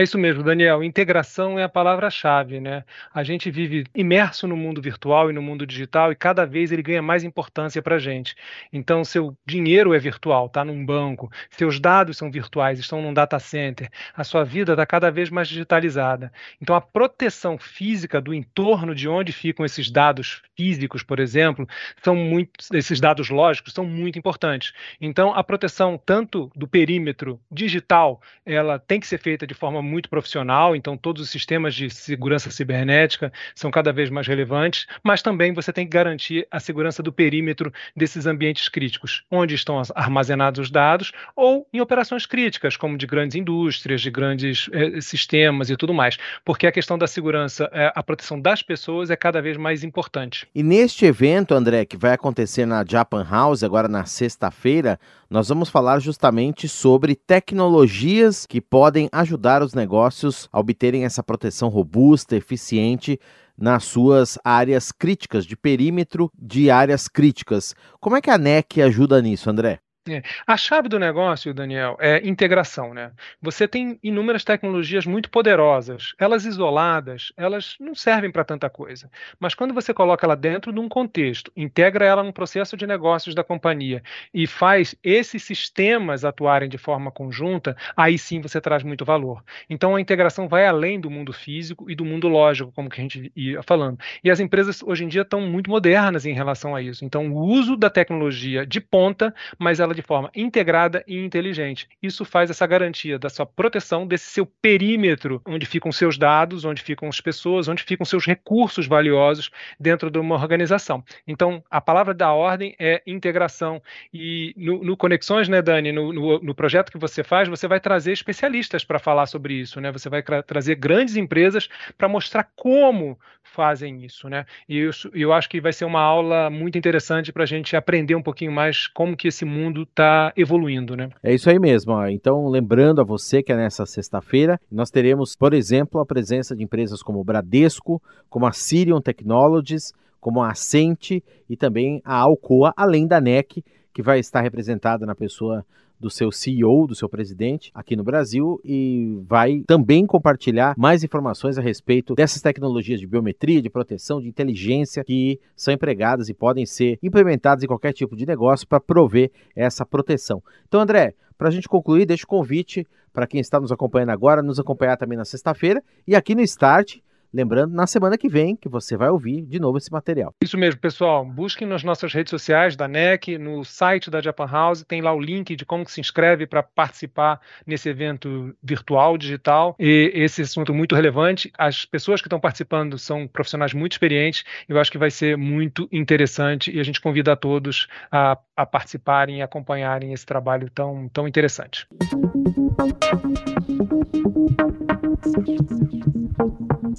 É 0.00 0.02
isso 0.02 0.16
mesmo, 0.16 0.42
Daniel. 0.42 0.82
Integração 0.82 1.58
é 1.58 1.62
a 1.62 1.68
palavra-chave, 1.68 2.58
né? 2.58 2.84
A 3.12 3.22
gente 3.22 3.50
vive 3.50 3.84
imerso 3.94 4.48
no 4.48 4.56
mundo 4.56 4.80
virtual 4.80 5.28
e 5.28 5.34
no 5.34 5.42
mundo 5.42 5.66
digital 5.66 6.10
e 6.10 6.16
cada 6.16 6.46
vez 6.46 6.72
ele 6.72 6.80
ganha 6.80 7.02
mais 7.02 7.22
importância 7.22 7.82
para 7.82 7.96
a 7.96 7.98
gente. 7.98 8.34
Então, 8.72 9.04
seu 9.04 9.36
dinheiro 9.44 9.92
é 9.92 9.98
virtual, 9.98 10.46
está 10.46 10.64
num 10.64 10.86
banco, 10.86 11.30
seus 11.50 11.78
dados 11.78 12.16
são 12.16 12.30
virtuais, 12.30 12.78
estão 12.78 13.02
num 13.02 13.12
data 13.12 13.38
center, 13.38 13.90
a 14.16 14.24
sua 14.24 14.42
vida 14.42 14.72
está 14.72 14.86
cada 14.86 15.10
vez 15.10 15.28
mais 15.28 15.48
digitalizada. 15.48 16.32
Então, 16.62 16.74
a 16.74 16.80
proteção 16.80 17.58
física 17.58 18.22
do 18.22 18.32
entorno 18.32 18.94
de 18.94 19.06
onde 19.06 19.32
ficam 19.32 19.66
esses 19.66 19.90
dados 19.90 20.40
físicos, 20.56 21.02
por 21.02 21.20
exemplo, 21.20 21.68
são 22.02 22.16
muito, 22.16 22.52
esses 22.72 23.00
dados 23.00 23.28
lógicos 23.28 23.74
são 23.74 23.84
muito 23.84 24.18
importantes. 24.18 24.72
Então, 24.98 25.34
a 25.34 25.44
proteção 25.44 26.00
tanto 26.02 26.50
do 26.56 26.66
perímetro 26.66 27.38
digital, 27.52 28.18
ela 28.46 28.78
tem 28.78 28.98
que 28.98 29.06
ser 29.06 29.18
feita 29.18 29.46
de 29.46 29.52
forma 29.52 29.89
muito 29.90 30.08
profissional, 30.08 30.74
então 30.76 30.96
todos 30.96 31.22
os 31.22 31.30
sistemas 31.30 31.74
de 31.74 31.90
segurança 31.90 32.50
cibernética 32.50 33.32
são 33.54 33.70
cada 33.70 33.92
vez 33.92 34.08
mais 34.08 34.26
relevantes, 34.26 34.86
mas 35.02 35.20
também 35.20 35.52
você 35.52 35.72
tem 35.72 35.84
que 35.84 35.90
garantir 35.90 36.46
a 36.50 36.60
segurança 36.60 37.02
do 37.02 37.12
perímetro 37.12 37.72
desses 37.96 38.26
ambientes 38.26 38.68
críticos, 38.68 39.24
onde 39.30 39.54
estão 39.54 39.82
armazenados 39.94 40.60
os 40.60 40.70
dados, 40.70 41.12
ou 41.34 41.66
em 41.72 41.80
operações 41.80 42.24
críticas, 42.26 42.76
como 42.76 42.96
de 42.96 43.06
grandes 43.06 43.34
indústrias, 43.34 44.00
de 44.00 44.10
grandes 44.10 44.68
eh, 44.72 45.00
sistemas 45.00 45.70
e 45.70 45.76
tudo 45.76 45.92
mais, 45.92 46.16
porque 46.44 46.66
a 46.66 46.72
questão 46.72 46.96
da 46.96 47.06
segurança, 47.06 47.68
eh, 47.72 47.92
a 47.94 48.02
proteção 48.02 48.40
das 48.40 48.62
pessoas 48.62 49.10
é 49.10 49.16
cada 49.16 49.42
vez 49.42 49.56
mais 49.56 49.82
importante. 49.82 50.46
E 50.54 50.62
neste 50.62 51.04
evento, 51.04 51.54
André, 51.54 51.84
que 51.84 51.96
vai 51.96 52.12
acontecer 52.12 52.64
na 52.66 52.84
Japan 52.88 53.26
House 53.28 53.64
agora 53.64 53.88
na 53.88 54.04
sexta-feira, 54.04 54.98
nós 55.30 55.48
vamos 55.48 55.68
falar 55.68 56.00
justamente 56.00 56.68
sobre 56.68 57.14
tecnologias 57.14 58.44
que 58.46 58.60
podem 58.60 59.08
ajudar 59.12 59.62
os 59.62 59.69
negócios 59.74 60.48
a 60.52 60.60
obterem 60.60 61.04
essa 61.04 61.22
proteção 61.22 61.68
robusta, 61.68 62.36
eficiente 62.36 63.18
nas 63.56 63.84
suas 63.84 64.38
áreas 64.44 64.90
críticas, 64.90 65.44
de 65.44 65.56
perímetro 65.56 66.30
de 66.38 66.70
áreas 66.70 67.08
críticas. 67.08 67.74
Como 68.00 68.16
é 68.16 68.20
que 68.20 68.30
a 68.30 68.38
NEC 68.38 68.80
ajuda 68.80 69.20
nisso, 69.20 69.50
André? 69.50 69.80
É. 70.08 70.22
A 70.46 70.56
chave 70.56 70.88
do 70.88 70.98
negócio, 70.98 71.52
Daniel, 71.52 71.94
é 72.00 72.26
integração, 72.26 72.94
né? 72.94 73.12
Você 73.40 73.68
tem 73.68 73.98
inúmeras 74.02 74.42
tecnologias 74.42 75.04
muito 75.04 75.30
poderosas. 75.30 76.14
Elas 76.18 76.46
isoladas, 76.46 77.34
elas 77.36 77.76
não 77.78 77.94
servem 77.94 78.30
para 78.30 78.42
tanta 78.42 78.70
coisa. 78.70 79.10
Mas 79.38 79.54
quando 79.54 79.74
você 79.74 79.92
coloca 79.92 80.24
ela 80.24 80.34
dentro 80.34 80.72
de 80.72 80.80
um 80.80 80.88
contexto, 80.88 81.52
integra 81.54 82.06
ela 82.06 82.22
no 82.22 82.32
processo 82.32 82.78
de 82.78 82.86
negócios 82.86 83.34
da 83.34 83.44
companhia 83.44 84.02
e 84.32 84.46
faz 84.46 84.94
esses 85.04 85.42
sistemas 85.42 86.24
atuarem 86.24 86.68
de 86.68 86.78
forma 86.78 87.10
conjunta, 87.10 87.76
aí 87.94 88.16
sim 88.16 88.40
você 88.40 88.58
traz 88.58 88.82
muito 88.82 89.04
valor. 89.04 89.44
Então 89.68 89.94
a 89.94 90.00
integração 90.00 90.48
vai 90.48 90.66
além 90.66 90.98
do 90.98 91.10
mundo 91.10 91.30
físico 91.30 91.90
e 91.90 91.94
do 91.94 92.06
mundo 92.06 92.26
lógico, 92.26 92.72
como 92.72 92.88
que 92.88 92.98
a 92.98 93.02
gente 93.02 93.30
ia 93.36 93.62
falando. 93.62 93.98
E 94.24 94.30
as 94.30 94.40
empresas 94.40 94.82
hoje 94.82 95.04
em 95.04 95.08
dia 95.08 95.22
estão 95.22 95.42
muito 95.42 95.68
modernas 95.68 96.24
em 96.24 96.32
relação 96.32 96.74
a 96.74 96.80
isso. 96.80 97.04
Então 97.04 97.30
o 97.30 97.38
uso 97.38 97.76
da 97.76 97.90
tecnologia 97.90 98.64
de 98.66 98.80
ponta, 98.80 99.34
mas 99.58 99.78
ela 99.78 99.89
ela 99.90 99.94
de 99.94 100.02
forma 100.02 100.30
integrada 100.34 101.04
e 101.06 101.18
inteligente. 101.18 101.88
Isso 102.02 102.24
faz 102.24 102.48
essa 102.48 102.66
garantia 102.66 103.18
da 103.18 103.28
sua 103.28 103.44
proteção 103.44 104.06
desse 104.06 104.30
seu 104.30 104.46
perímetro, 104.46 105.42
onde 105.46 105.66
ficam 105.66 105.90
seus 105.92 106.16
dados, 106.16 106.64
onde 106.64 106.82
ficam 106.82 107.08
as 107.08 107.20
pessoas, 107.20 107.68
onde 107.68 107.82
ficam 107.82 108.06
seus 108.06 108.24
recursos 108.24 108.86
valiosos 108.86 109.50
dentro 109.78 110.10
de 110.10 110.18
uma 110.18 110.36
organização. 110.36 111.04
Então, 111.26 111.62
a 111.70 111.80
palavra 111.80 112.14
da 112.14 112.32
ordem 112.32 112.74
é 112.78 113.02
integração. 113.06 113.82
E 114.12 114.54
no, 114.56 114.82
no 114.82 114.96
Conexões, 114.96 115.48
né, 115.48 115.60
Dani, 115.60 115.92
no, 115.92 116.12
no, 116.12 116.38
no, 116.40 116.54
projeto 116.54 116.92
que 116.92 116.98
você 116.98 117.24
faz, 117.24 117.48
você 117.48 117.66
vai 117.66 117.80
trazer 117.80 118.12
especialistas 118.12 118.84
para 118.84 118.98
falar 118.98 119.26
sobre 119.26 119.54
isso, 119.54 119.80
né? 119.80 119.90
Você 119.90 120.08
vai 120.08 120.22
trazer 120.22 120.76
grandes 120.76 121.16
empresas 121.16 121.68
para 121.98 122.08
mostrar 122.08 122.48
como 122.54 123.18
fazem 123.42 124.04
isso, 124.04 124.28
né? 124.28 124.46
E 124.68 124.78
eu, 124.78 124.90
eu 125.12 125.32
acho 125.32 125.48
que 125.48 125.60
vai 125.60 125.72
ser 125.72 125.84
uma 125.84 126.00
aula 126.00 126.48
muito 126.50 126.78
interessante 126.78 127.32
para 127.32 127.42
a 127.42 127.46
gente 127.46 127.76
aprender 127.76 128.14
um 128.14 128.22
pouquinho 128.22 128.52
mais 128.52 128.86
como 128.86 129.16
que 129.16 129.28
esse 129.28 129.44
mundo 129.44 129.79
está 129.82 130.32
evoluindo, 130.36 130.96
né? 130.96 131.10
É 131.22 131.34
isso 131.34 131.48
aí 131.50 131.58
mesmo. 131.58 131.92
Ó. 131.92 132.06
Então, 132.06 132.48
lembrando 132.48 133.00
a 133.00 133.04
você 133.04 133.42
que 133.42 133.52
é 133.52 133.56
nessa 133.56 133.86
sexta-feira, 133.86 134.60
nós 134.70 134.90
teremos, 134.90 135.36
por 135.36 135.52
exemplo, 135.52 136.00
a 136.00 136.06
presença 136.06 136.54
de 136.54 136.62
empresas 136.62 137.02
como 137.02 137.20
o 137.20 137.24
Bradesco, 137.24 138.02
como 138.28 138.46
a 138.46 138.52
Sirion 138.52 139.00
Technologies, 139.00 139.92
como 140.20 140.42
a 140.42 140.50
Ascente 140.50 141.24
e 141.48 141.56
também 141.56 142.00
a 142.04 142.14
Alcoa, 142.16 142.72
além 142.76 143.06
da 143.06 143.20
NEC, 143.20 143.64
que 143.92 144.02
vai 144.02 144.18
estar 144.18 144.40
representada 144.40 145.06
na 145.06 145.14
pessoa 145.14 145.64
do 146.00 146.08
seu 146.08 146.32
CEO, 146.32 146.86
do 146.86 146.94
seu 146.94 147.08
presidente 147.08 147.70
aqui 147.74 147.94
no 147.94 148.02
Brasil 148.02 148.58
e 148.64 149.20
vai 149.28 149.62
também 149.66 150.06
compartilhar 150.06 150.74
mais 150.76 151.04
informações 151.04 151.58
a 151.58 151.62
respeito 151.62 152.14
dessas 152.14 152.40
tecnologias 152.40 152.98
de 152.98 153.06
biometria, 153.06 153.60
de 153.60 153.68
proteção, 153.68 154.20
de 154.20 154.28
inteligência 154.28 155.04
que 155.04 155.38
são 155.54 155.74
empregadas 155.74 156.30
e 156.30 156.34
podem 156.34 156.64
ser 156.64 156.98
implementadas 157.02 157.62
em 157.62 157.66
qualquer 157.66 157.92
tipo 157.92 158.16
de 158.16 158.24
negócio 158.24 158.66
para 158.66 158.80
prover 158.80 159.30
essa 159.54 159.84
proteção. 159.84 160.42
Então, 160.66 160.80
André, 160.80 161.14
para 161.36 161.48
a 161.48 161.50
gente 161.50 161.68
concluir, 161.68 162.06
deixo 162.06 162.24
o 162.24 162.28
convite 162.28 162.86
para 163.12 163.26
quem 163.26 163.40
está 163.40 163.60
nos 163.60 163.70
acompanhando 163.70 164.10
agora, 164.10 164.42
nos 164.42 164.58
acompanhar 164.58 164.96
também 164.96 165.18
na 165.18 165.24
sexta-feira 165.24 165.82
e 166.06 166.16
aqui 166.16 166.34
no 166.34 166.40
Start 166.42 166.98
Lembrando, 167.32 167.72
na 167.74 167.86
semana 167.86 168.18
que 168.18 168.28
vem, 168.28 168.56
que 168.56 168.68
você 168.68 168.96
vai 168.96 169.08
ouvir 169.08 169.42
de 169.42 169.60
novo 169.60 169.78
esse 169.78 169.90
material. 169.90 170.34
Isso 170.42 170.58
mesmo, 170.58 170.80
pessoal. 170.80 171.24
Busquem 171.24 171.66
nas 171.66 171.84
nossas 171.84 172.12
redes 172.12 172.30
sociais 172.30 172.74
da 172.74 172.88
NEC, 172.88 173.38
no 173.38 173.64
site 173.64 174.10
da 174.10 174.20
Japan 174.20 174.46
House, 174.46 174.84
tem 174.86 175.00
lá 175.00 175.12
o 175.12 175.20
link 175.20 175.54
de 175.54 175.64
como 175.64 175.88
se 175.88 176.00
inscreve 176.00 176.46
para 176.46 176.62
participar 176.62 177.40
nesse 177.66 177.88
evento 177.88 178.54
virtual, 178.62 179.16
digital. 179.16 179.76
E 179.78 180.10
esse 180.14 180.42
assunto 180.42 180.72
é 180.72 180.74
muito 180.74 180.94
relevante. 180.94 181.52
As 181.56 181.84
pessoas 181.84 182.20
que 182.20 182.26
estão 182.26 182.40
participando 182.40 182.98
são 182.98 183.28
profissionais 183.28 183.72
muito 183.72 183.92
experientes. 183.92 184.44
Eu 184.68 184.78
acho 184.78 184.90
que 184.90 184.98
vai 184.98 185.10
ser 185.10 185.36
muito 185.36 185.88
interessante 185.92 186.74
e 186.74 186.80
a 186.80 186.82
gente 186.82 187.00
convida 187.00 187.32
a 187.32 187.36
todos 187.36 187.86
a, 188.10 188.36
a 188.56 188.66
participarem 188.66 189.38
e 189.38 189.42
acompanharem 189.42 190.12
esse 190.12 190.26
trabalho 190.26 190.68
tão, 190.70 191.08
tão 191.08 191.28
interessante. 191.28 191.86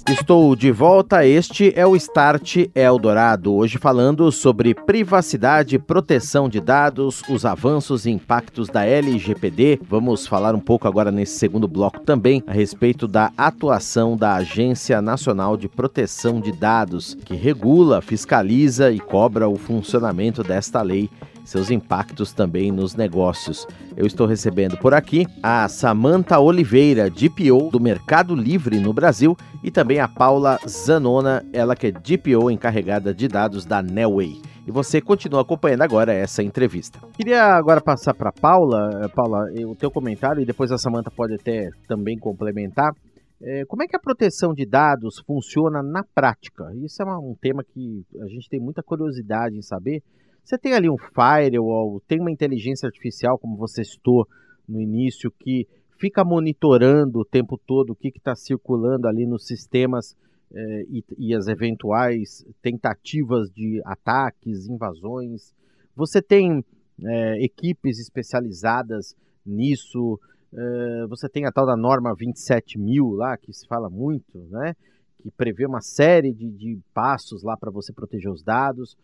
Estou 0.08 0.56
de 0.56 0.70
volta, 0.70 1.26
este 1.26 1.72
é 1.76 1.86
o 1.86 1.94
Start 1.96 2.68
Eldorado, 2.74 3.52
hoje 3.54 3.76
falando 3.76 4.32
sobre 4.32 4.74
privacidade, 4.74 5.78
proteção 5.78 6.48
de 6.48 6.60
dados, 6.60 7.22
os 7.28 7.44
avanços 7.44 8.06
e 8.06 8.10
impactos 8.10 8.68
da 8.68 8.86
LGPD. 8.86 9.80
Vamos 9.88 10.26
falar 10.26 10.54
um 10.54 10.60
pouco 10.60 10.88
agora 10.88 11.10
nesse 11.10 11.38
segundo 11.38 11.68
bloco 11.68 12.00
também 12.00 12.42
a 12.46 12.52
respeito 12.52 13.06
da 13.06 13.32
atuação 13.36 14.16
da 14.16 14.34
Agência 14.34 15.02
Nacional 15.02 15.56
de 15.56 15.68
Proteção 15.68 16.40
de 16.40 16.52
Dados, 16.52 17.14
que 17.24 17.34
regula, 17.34 18.00
fiscaliza 18.00 18.90
e 18.90 18.98
cobra 18.98 19.48
o 19.48 19.56
funcionamento 19.56 20.42
desta 20.42 20.80
lei 20.80 21.10
seus 21.44 21.70
impactos 21.70 22.32
também 22.32 22.70
nos 22.70 22.94
negócios. 22.94 23.66
Eu 23.96 24.06
estou 24.06 24.26
recebendo 24.26 24.76
por 24.76 24.94
aqui 24.94 25.26
a 25.42 25.68
Samanta 25.68 26.38
Oliveira, 26.38 27.10
DPO 27.10 27.70
do 27.70 27.80
Mercado 27.80 28.34
Livre 28.34 28.78
no 28.78 28.92
Brasil, 28.92 29.36
e 29.62 29.70
também 29.70 30.00
a 30.00 30.08
Paula 30.08 30.58
Zanona, 30.66 31.44
ela 31.52 31.76
que 31.76 31.88
é 31.88 31.92
DPO 31.92 32.50
encarregada 32.50 33.14
de 33.14 33.28
dados 33.28 33.64
da 33.64 33.82
Nelway. 33.82 34.40
E 34.66 34.70
você 34.70 35.00
continua 35.00 35.42
acompanhando 35.42 35.82
agora 35.82 36.12
essa 36.12 36.42
entrevista. 36.42 37.00
Queria 37.14 37.42
agora 37.42 37.80
passar 37.80 38.14
para 38.14 38.30
Paula, 38.30 39.08
Paula, 39.14 39.46
o 39.66 39.74
teu 39.74 39.90
comentário 39.90 40.40
e 40.40 40.46
depois 40.46 40.70
a 40.70 40.78
Samanta 40.78 41.10
pode 41.10 41.34
até 41.34 41.68
também 41.88 42.16
complementar. 42.16 42.92
É, 43.44 43.64
como 43.66 43.82
é 43.82 43.88
que 43.88 43.96
a 43.96 44.00
proteção 44.00 44.54
de 44.54 44.64
dados 44.64 45.20
funciona 45.26 45.82
na 45.82 46.04
prática? 46.14 46.72
Isso 46.76 47.02
é 47.02 47.04
um 47.04 47.34
tema 47.40 47.64
que 47.64 48.04
a 48.20 48.26
gente 48.28 48.48
tem 48.48 48.60
muita 48.60 48.84
curiosidade 48.84 49.56
em 49.56 49.62
saber. 49.62 50.00
Você 50.44 50.58
tem 50.58 50.74
ali 50.74 50.90
um 50.90 50.96
firewall, 50.98 52.00
tem 52.06 52.20
uma 52.20 52.30
inteligência 52.30 52.86
artificial, 52.86 53.38
como 53.38 53.56
você 53.56 53.84
citou 53.84 54.26
no 54.68 54.80
início, 54.80 55.30
que 55.30 55.66
fica 55.98 56.24
monitorando 56.24 57.20
o 57.20 57.24
tempo 57.24 57.56
todo 57.64 57.90
o 57.90 57.96
que 57.96 58.08
está 58.08 58.34
circulando 58.34 59.06
ali 59.06 59.24
nos 59.24 59.46
sistemas 59.46 60.16
eh, 60.52 60.84
e, 60.90 61.04
e, 61.16 61.34
as 61.34 61.46
eventuais 61.46 62.44
tentativas 62.60 63.48
de 63.50 63.80
ataques, 63.84 64.66
invasões. 64.66 65.54
Você 65.94 66.20
tem 66.20 66.64
eh, 67.02 67.44
equipes 67.44 68.00
especializadas 68.00 69.14
nisso. 69.46 70.18
Eh, 70.52 71.06
você 71.08 71.28
tem 71.28 71.46
a 71.46 71.52
tal 71.52 71.64
da 71.64 71.76
norma 71.76 72.14
27000 72.14 73.12
lá, 73.12 73.36
que 73.38 73.52
se 73.52 73.66
fala 73.66 73.88
muito, 73.88 74.38
né? 74.50 74.74
Que 75.22 75.30
prevê 75.30 75.66
uma 75.66 75.80
série 75.80 76.32
de, 76.32 76.50
de 76.50 76.80
passos 76.92 77.44
lá 77.44 77.56
para 77.56 77.70
você 77.70 77.92
proteger 77.92 78.30
os 78.30 78.42
dados. 78.42 78.96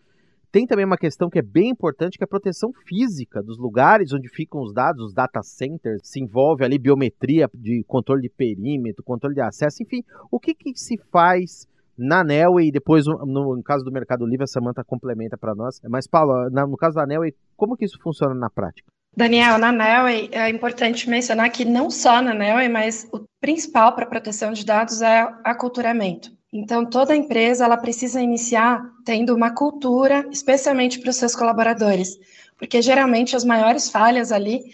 Tem 0.51 0.67
também 0.67 0.85
uma 0.85 0.97
questão 0.97 1.29
que 1.29 1.39
é 1.39 1.43
bem 1.43 1.71
importante, 1.71 2.17
que 2.17 2.25
é 2.25 2.27
a 2.27 2.29
proteção 2.29 2.73
física 2.87 3.43
dos 3.43 3.59
lugares 3.59 4.13
onde 4.13 4.29
ficam 4.29 4.63
os 4.63 4.73
dados, 4.73 5.09
os 5.09 5.15
data 5.15 5.43
centers, 5.43 6.01
se 6.03 6.21
envolve 6.21 6.65
ali 6.65 6.79
biometria 6.79 7.49
de 7.53 7.85
controle 7.87 8.23
de 8.23 8.31
perímetro, 8.31 9.05
controle 9.05 9.35
de 9.35 9.43
acesso, 9.43 9.83
enfim, 9.83 10.03
o 10.31 10.41
que, 10.41 10.55
que 10.55 10.75
se 10.75 10.97
faz 11.13 11.67
na 11.99 12.23
Nelway 12.23 12.69
e 12.69 12.73
depois, 12.73 13.05
no, 13.07 13.61
caso 13.63 13.85
do 13.85 13.93
Mercado 13.93 14.25
Livre, 14.25 14.45
a 14.45 14.47
Samanta 14.47 14.85
complementa 14.85 15.37
para 15.37 15.55
nós. 15.55 15.81
Mas, 15.89 16.07
Paulo, 16.07 16.49
no 16.49 16.77
caso 16.77 16.95
da 16.95 17.05
Nelway, 17.05 17.35
como 17.57 17.77
que 17.77 17.85
isso 17.85 17.99
funciona 18.01 18.35
na 18.35 18.49
prática? 18.49 18.89
Daniel, 19.17 19.59
na 19.59 19.73
Nelway, 19.73 20.29
é 20.31 20.49
importante 20.49 21.11
mencionar 21.11 21.51
que 21.51 21.65
não 21.65 21.91
só 21.91 22.23
na 22.23 22.33
Nelway, 22.33 22.69
mas 22.69 23.09
o 23.13 23.25
principal 23.41 23.95
para 23.95 24.07
proteção 24.07 24.53
de 24.53 24.65
dados 24.65 25.03
é 25.03 25.23
aculturamento. 25.43 26.38
Então, 26.53 26.89
toda 26.89 27.15
empresa 27.15 27.65
ela 27.65 27.77
precisa 27.77 28.23
iniciar 28.23 28.83
tendo 29.05 29.35
uma 29.35 29.55
cultura, 29.55 30.27
especialmente 30.31 30.99
para 30.99 31.11
os 31.11 31.17
seus 31.17 31.37
colaboradores, 31.37 32.19
porque 32.59 32.83
geralmente 32.83 33.37
as 33.37 33.45
maiores 33.45 33.89
falhas 33.91 34.33
ali 34.33 34.65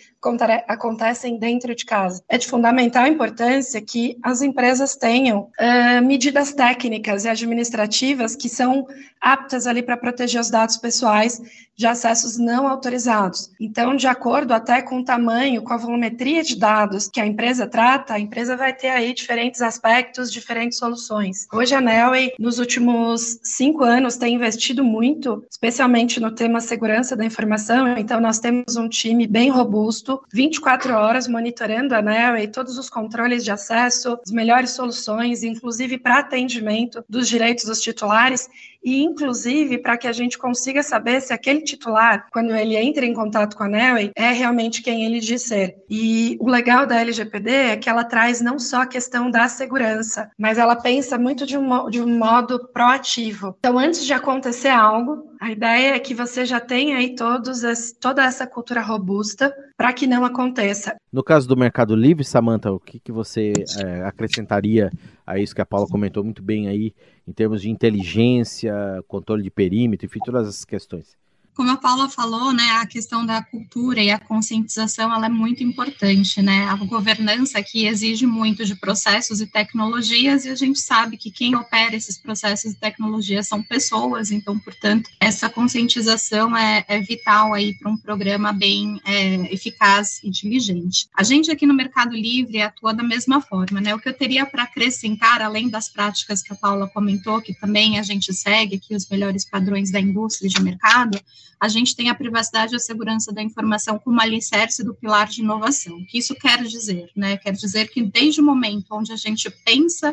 acontecem 0.67 1.39
dentro 1.39 1.75
de 1.75 1.85
casa. 1.85 2.23
É 2.29 2.39
de 2.39 2.47
fundamental 2.47 3.07
importância 3.07 3.81
que 3.83 4.17
as 4.23 4.41
empresas 4.41 4.97
tenham 4.97 5.51
uh, 5.61 6.05
medidas 6.05 6.55
técnicas 6.55 7.25
e 7.25 7.29
administrativas 7.29 8.35
que 8.35 8.49
são 8.49 8.87
aptas 9.21 9.67
ali 9.67 9.83
para 9.83 9.97
proteger 9.97 10.41
os 10.41 10.51
dados 10.51 10.77
pessoais 10.77 11.41
de 11.77 11.87
acessos 11.87 12.39
não 12.39 12.69
autorizados. 12.69 13.51
Então, 13.61 13.97
de 13.97 14.07
acordo 14.07 14.55
até 14.55 14.81
com 14.81 15.01
o 15.01 15.05
tamanho, 15.05 15.63
com 15.63 15.73
a 15.73 15.77
volumetria 15.77 16.43
de 16.43 16.57
dados 16.57 17.09
que 17.09 17.21
a 17.21 17.27
empresa 17.27 17.67
trata, 17.67 18.15
a 18.15 18.21
empresa 18.21 18.57
vai 18.57 18.73
ter 18.73 18.91
aí 18.91 19.13
diferentes 19.13 19.61
aspectos, 19.61 20.33
diferentes 20.33 20.79
soluções. 20.79 21.49
Hoje 21.53 21.75
a 21.75 21.81
Nelway, 21.81 22.33
nos 22.39 22.59
últimos 22.59 23.41
cinco 23.43 23.83
anos, 23.83 24.17
tem 24.17 24.35
investido 24.35 24.85
muito, 24.85 25.45
especialmente 25.51 26.21
no 26.21 26.31
tema 26.31 26.61
segurança 26.61 27.17
da 27.17 27.25
informação. 27.25 27.74
Então, 27.99 28.21
nós 28.21 28.39
temos 28.39 28.77
um 28.77 28.89
time 28.89 29.27
bem 29.27 29.51
robusto 29.51 30.23
24 30.33 30.95
horas 30.95 31.27
monitorando 31.27 31.95
a 31.95 31.99
ANEL 31.99 32.37
e 32.39 32.49
todos 32.49 32.79
os 32.79 32.89
controles 32.89 33.45
de 33.45 33.51
acesso, 33.51 34.19
as 34.25 34.31
melhores 34.31 34.71
soluções, 34.71 35.43
inclusive 35.43 35.99
para 35.99 36.19
atendimento 36.19 37.05
dos 37.09 37.29
direitos 37.29 37.65
dos 37.65 37.81
titulares 37.81 38.49
e 38.85 39.03
inclusive 39.03 39.79
para 39.79 39.97
que 39.97 40.07
a 40.07 40.13
gente 40.13 40.37
consiga 40.37 40.83
saber 40.83 41.21
se 41.21 41.33
aquele 41.33 41.63
titular, 41.63 42.27
quando 42.31 42.55
ele 42.55 42.77
entra 42.77 43.07
em 43.07 43.15
contato 43.15 43.57
com 43.57 43.63
a 43.63 43.67
ANEL, 43.67 44.13
é 44.15 44.31
realmente 44.33 44.83
quem 44.83 45.05
ele 45.05 45.21
diz 45.21 45.43
ser. 45.43 45.77
E 45.89 46.37
o 46.41 46.49
legal 46.49 46.87
da 46.87 47.01
LGPD 47.01 47.51
é 47.51 47.77
que 47.77 47.89
ela 47.89 48.05
traz 48.05 48.41
não 48.41 48.59
só 48.59 48.83
a 48.83 48.87
questão 48.87 49.31
da 49.31 49.49
segurança, 49.49 50.31
mas 50.39 50.59
ela 50.59 50.77
pensa 50.77 51.17
muito 51.17 51.47
de 51.47 51.57
um, 51.57 51.89
de 51.89 52.01
um 52.03 52.19
modo 52.19 52.69
proativo. 52.73 53.57
Então, 53.59 53.79
antes 53.79 54.05
de 54.05 54.13
acontecer 54.13 54.69
algo, 54.69 55.35
a 55.41 55.51
ideia 55.51 55.95
é 55.95 55.99
que 55.99 56.15
você 56.15 56.45
já 56.45 56.61
tenha 56.61 56.99
aí 56.99 57.15
todos 57.15 57.65
esse, 57.65 57.99
toda 57.99 58.25
essa 58.25 58.47
cultura 58.47 58.81
robusta 58.81 59.55
para 59.77 59.93
que 59.93 60.07
não 60.07 60.25
aconteça. 60.25 60.97
No 61.13 61.23
caso 61.23 61.49
do 61.49 61.57
Mercado 61.57 61.95
Livre, 61.95 62.25
Samantha, 62.25 62.73
o 62.73 62.81
que, 62.81 63.01
que 63.01 63.13
você 63.13 63.53
é, 63.85 64.03
acrescentaria 64.05 64.91
a 65.27 65.39
isso 65.39 65.55
que 65.55 65.61
a 65.61 65.67
Paula 65.67 65.87
comentou 65.89 66.23
muito 66.23 66.43
bem 66.43 66.69
aí, 66.69 66.95
em 67.27 67.33
termos 67.33 67.63
de 67.63 67.71
inteligência, 67.71 68.75
controle 69.09 69.43
de 69.43 69.51
perímetro, 69.51 70.07
enfim, 70.07 70.21
todas 70.25 70.49
essas 70.49 70.65
questões? 70.65 71.17
Como 71.55 71.71
a 71.71 71.77
Paula 71.77 72.09
falou, 72.09 72.53
né, 72.53 72.69
a 72.81 72.87
questão 72.87 73.25
da 73.25 73.43
cultura 73.43 74.01
e 74.03 74.11
a 74.11 74.19
conscientização 74.19 75.13
ela 75.15 75.27
é 75.27 75.29
muito 75.29 75.63
importante, 75.63 76.43
né? 76.43 76.65
A 76.65 76.75
governança 76.77 77.59
aqui 77.59 77.87
exige 77.87 78.27
muito 78.27 78.65
de 78.65 78.75
processos 78.75 79.41
e 79.41 79.47
tecnologias 79.47 80.45
e 80.45 80.51
a 80.51 80.55
gente 80.55 80.81
sabe 80.81 81.17
que 81.17 81.31
quem 81.31 81.55
opera 81.55 81.95
esses 81.95 82.19
processos 82.19 82.73
e 82.73 82.75
tecnologias 82.75 83.47
são 83.47 83.63
pessoas, 83.63 84.31
então, 84.31 84.59
portanto, 84.59 85.09
essa 85.21 85.49
conscientização 85.49 86.57
é, 86.57 86.85
é 86.89 87.01
vital 87.01 87.55
aí 87.55 87.75
para 87.75 87.91
um 87.91 87.97
programa 87.97 88.53
bem 88.53 89.01
é, 89.05 89.53
eficaz 89.53 90.21
e 90.25 90.31
diligente. 90.31 91.09
A 91.15 91.23
gente 91.23 91.51
aqui 91.51 91.67
no 91.67 91.75
Mercado 91.75 92.15
Livre 92.15 92.63
atua 92.63 92.93
da 92.93 93.03
mesma 93.03 93.41
forma, 93.41 93.81
né? 93.81 93.95
O 93.95 93.99
que 93.99 94.09
eu 94.09 94.15
teria 94.15 94.45
para 94.45 94.65
acrescentar, 94.65 95.41
além 95.41 95.69
das 95.69 95.89
práticas 95.89 96.43
que 96.43 96.53
a 96.53 96.57
Paula 96.57 96.89
comentou, 96.89 97.41
que 97.41 97.55
também 97.55 97.99
a 97.99 98.03
gente 98.03 98.33
segue 98.33 98.77
aqui 98.77 98.95
os 98.95 99.09
melhores 99.09 99.45
padrões 99.45 99.91
da 99.91 100.01
indústria 100.01 100.51
de 100.51 100.61
mercado, 100.61 101.21
a 101.61 101.69
gente 101.69 101.95
tem 101.97 102.09
a 102.09 102.15
privacidade 102.15 102.73
e 102.73 102.77
a 102.77 102.81
segurança 102.81 103.33
da 103.33 103.43
informação 103.43 103.99
como 103.99 104.21
alicerce 104.21 104.83
do 104.83 104.95
pilar 104.95 105.29
de 105.29 105.41
inovação. 105.41 105.97
O 105.99 106.07
que 106.07 106.19
isso 106.19 106.35
quer 106.35 106.63
dizer? 106.63 107.11
Né? 107.15 107.37
Quer 107.37 107.53
dizer 107.53 107.89
que 107.89 108.03
desde 108.03 108.41
o 108.41 108.45
momento 108.45 108.87
onde 108.93 109.13
a 109.13 109.17
gente 109.17 109.51
pensa 109.65 110.13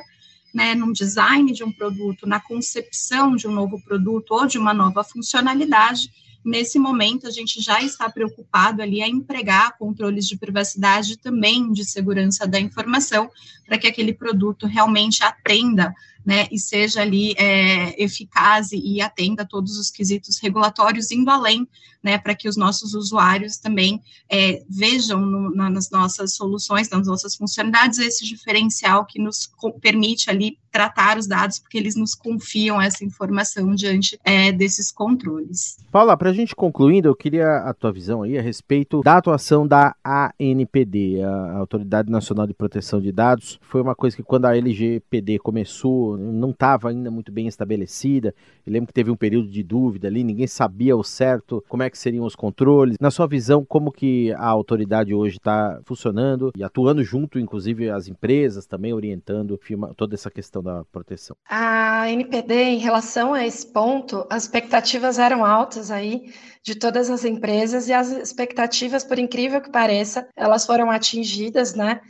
né, 0.53 0.75
no 0.75 0.91
design 0.91 1.51
de 1.51 1.63
um 1.63 1.71
produto, 1.71 2.27
na 2.27 2.39
concepção 2.39 3.35
de 3.35 3.47
um 3.47 3.51
novo 3.51 3.81
produto 3.81 4.31
ou 4.31 4.45
de 4.45 4.57
uma 4.57 4.73
nova 4.73 5.03
funcionalidade, 5.03 6.11
nesse 6.43 6.79
momento 6.79 7.27
a 7.27 7.31
gente 7.31 7.61
já 7.61 7.81
está 7.81 8.09
preocupado 8.09 8.81
ali 8.81 9.01
a 9.01 9.07
empregar 9.07 9.77
controles 9.77 10.27
de 10.27 10.37
privacidade 10.37 11.17
também 11.17 11.71
de 11.71 11.85
segurança 11.85 12.47
da 12.47 12.59
informação 12.59 13.29
para 13.65 13.77
que 13.77 13.87
aquele 13.87 14.13
produto 14.13 14.65
realmente 14.65 15.23
atenda 15.23 15.93
né, 16.25 16.47
e 16.51 16.59
seja 16.59 17.01
ali 17.01 17.33
é, 17.37 18.01
eficaz 18.01 18.71
e 18.71 19.01
atenda 19.01 19.45
todos 19.45 19.77
os 19.77 19.89
quesitos 19.89 20.39
regulatórios, 20.39 21.11
indo 21.11 21.29
além, 21.29 21.67
né, 22.03 22.17
para 22.17 22.35
que 22.35 22.47
os 22.47 22.57
nossos 22.57 22.93
usuários 22.93 23.57
também 23.57 24.01
é, 24.29 24.63
vejam 24.69 25.21
no, 25.21 25.49
nas 25.53 25.89
nossas 25.91 26.33
soluções, 26.33 26.89
nas 26.89 27.07
nossas 27.07 27.35
funcionalidades, 27.35 27.99
esse 27.99 28.25
diferencial 28.25 29.05
que 29.05 29.19
nos 29.19 29.51
permite 29.81 30.29
ali 30.29 30.57
tratar 30.71 31.17
os 31.17 31.27
dados, 31.27 31.59
porque 31.59 31.77
eles 31.77 31.95
nos 31.95 32.15
confiam 32.15 32.81
essa 32.81 33.03
informação 33.03 33.75
diante 33.75 34.17
é, 34.23 34.51
desses 34.51 34.91
controles. 34.91 35.77
Paula, 35.91 36.15
para 36.15 36.29
a 36.29 36.33
gente 36.33 36.55
concluindo, 36.55 37.09
eu 37.09 37.15
queria 37.15 37.57
a 37.57 37.73
tua 37.73 37.91
visão 37.91 38.23
aí 38.23 38.37
a 38.37 38.41
respeito 38.41 39.01
da 39.01 39.17
atuação 39.17 39.67
da 39.67 39.93
ANPD, 40.03 41.21
a 41.21 41.57
Autoridade 41.57 42.09
Nacional 42.09 42.47
de 42.47 42.53
Proteção 42.53 43.01
de 43.01 43.11
Dados. 43.11 43.59
Foi 43.61 43.81
uma 43.81 43.93
coisa 43.93 44.15
que 44.15 44.23
quando 44.23 44.45
a 44.45 44.55
LGPD 44.55 45.39
começou, 45.39 46.10
não 46.17 46.51
estava 46.51 46.89
ainda 46.89 47.11
muito 47.11 47.31
bem 47.31 47.47
estabelecida. 47.47 48.33
Eu 48.65 48.73
lembro 48.73 48.87
que 48.87 48.93
teve 48.93 49.11
um 49.11 49.15
período 49.15 49.49
de 49.49 49.63
dúvida 49.63 50.07
ali, 50.07 50.23
ninguém 50.23 50.47
sabia 50.47 50.95
o 50.95 51.03
certo 51.03 51.63
como 51.67 51.83
é 51.83 51.89
que 51.89 51.97
seriam 51.97 52.25
os 52.25 52.35
controles. 52.35 52.97
Na 52.99 53.11
sua 53.11 53.27
visão, 53.27 53.65
como 53.65 53.91
que 53.91 54.31
a 54.33 54.45
autoridade 54.45 55.13
hoje 55.13 55.37
está 55.37 55.79
funcionando 55.83 56.51
e 56.55 56.63
atuando 56.63 57.03
junto, 57.03 57.39
inclusive, 57.39 57.89
as 57.89 58.07
empresas 58.07 58.65
também 58.65 58.93
orientando 58.93 59.59
toda 59.95 60.15
essa 60.15 60.29
questão 60.29 60.61
da 60.61 60.83
proteção? 60.91 61.35
A 61.49 62.09
NPD, 62.09 62.53
em 62.53 62.79
relação 62.79 63.33
a 63.33 63.45
esse 63.45 63.65
ponto, 63.71 64.25
as 64.29 64.43
expectativas 64.43 65.19
eram 65.19 65.45
altas 65.45 65.91
aí 65.91 66.31
de 66.63 66.75
todas 66.75 67.09
as 67.09 67.25
empresas 67.25 67.87
e 67.87 67.93
as 67.93 68.11
expectativas, 68.11 69.03
por 69.03 69.17
incrível 69.17 69.61
que 69.61 69.71
pareça, 69.71 70.27
elas 70.35 70.65
foram 70.65 70.91
atingidas, 70.91 71.73
né? 71.73 72.01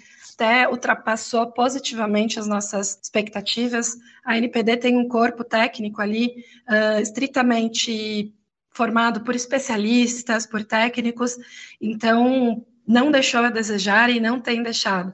Até 0.41 0.67
ultrapassou 0.67 1.51
positivamente 1.51 2.39
as 2.39 2.47
nossas 2.47 2.99
expectativas. 3.01 3.95
A 4.25 4.35
NPD 4.37 4.77
tem 4.77 4.97
um 4.97 5.07
corpo 5.07 5.43
técnico 5.43 6.01
ali 6.01 6.43
uh, 6.67 6.99
estritamente 6.99 8.33
formado 8.71 9.21
por 9.21 9.35
especialistas, 9.35 10.47
por 10.47 10.63
técnicos, 10.63 11.37
então 11.79 12.65
não 12.87 13.11
deixou 13.11 13.41
a 13.41 13.51
desejar 13.51 14.09
e 14.09 14.19
não 14.19 14.39
tem 14.39 14.63
deixado. 14.63 15.13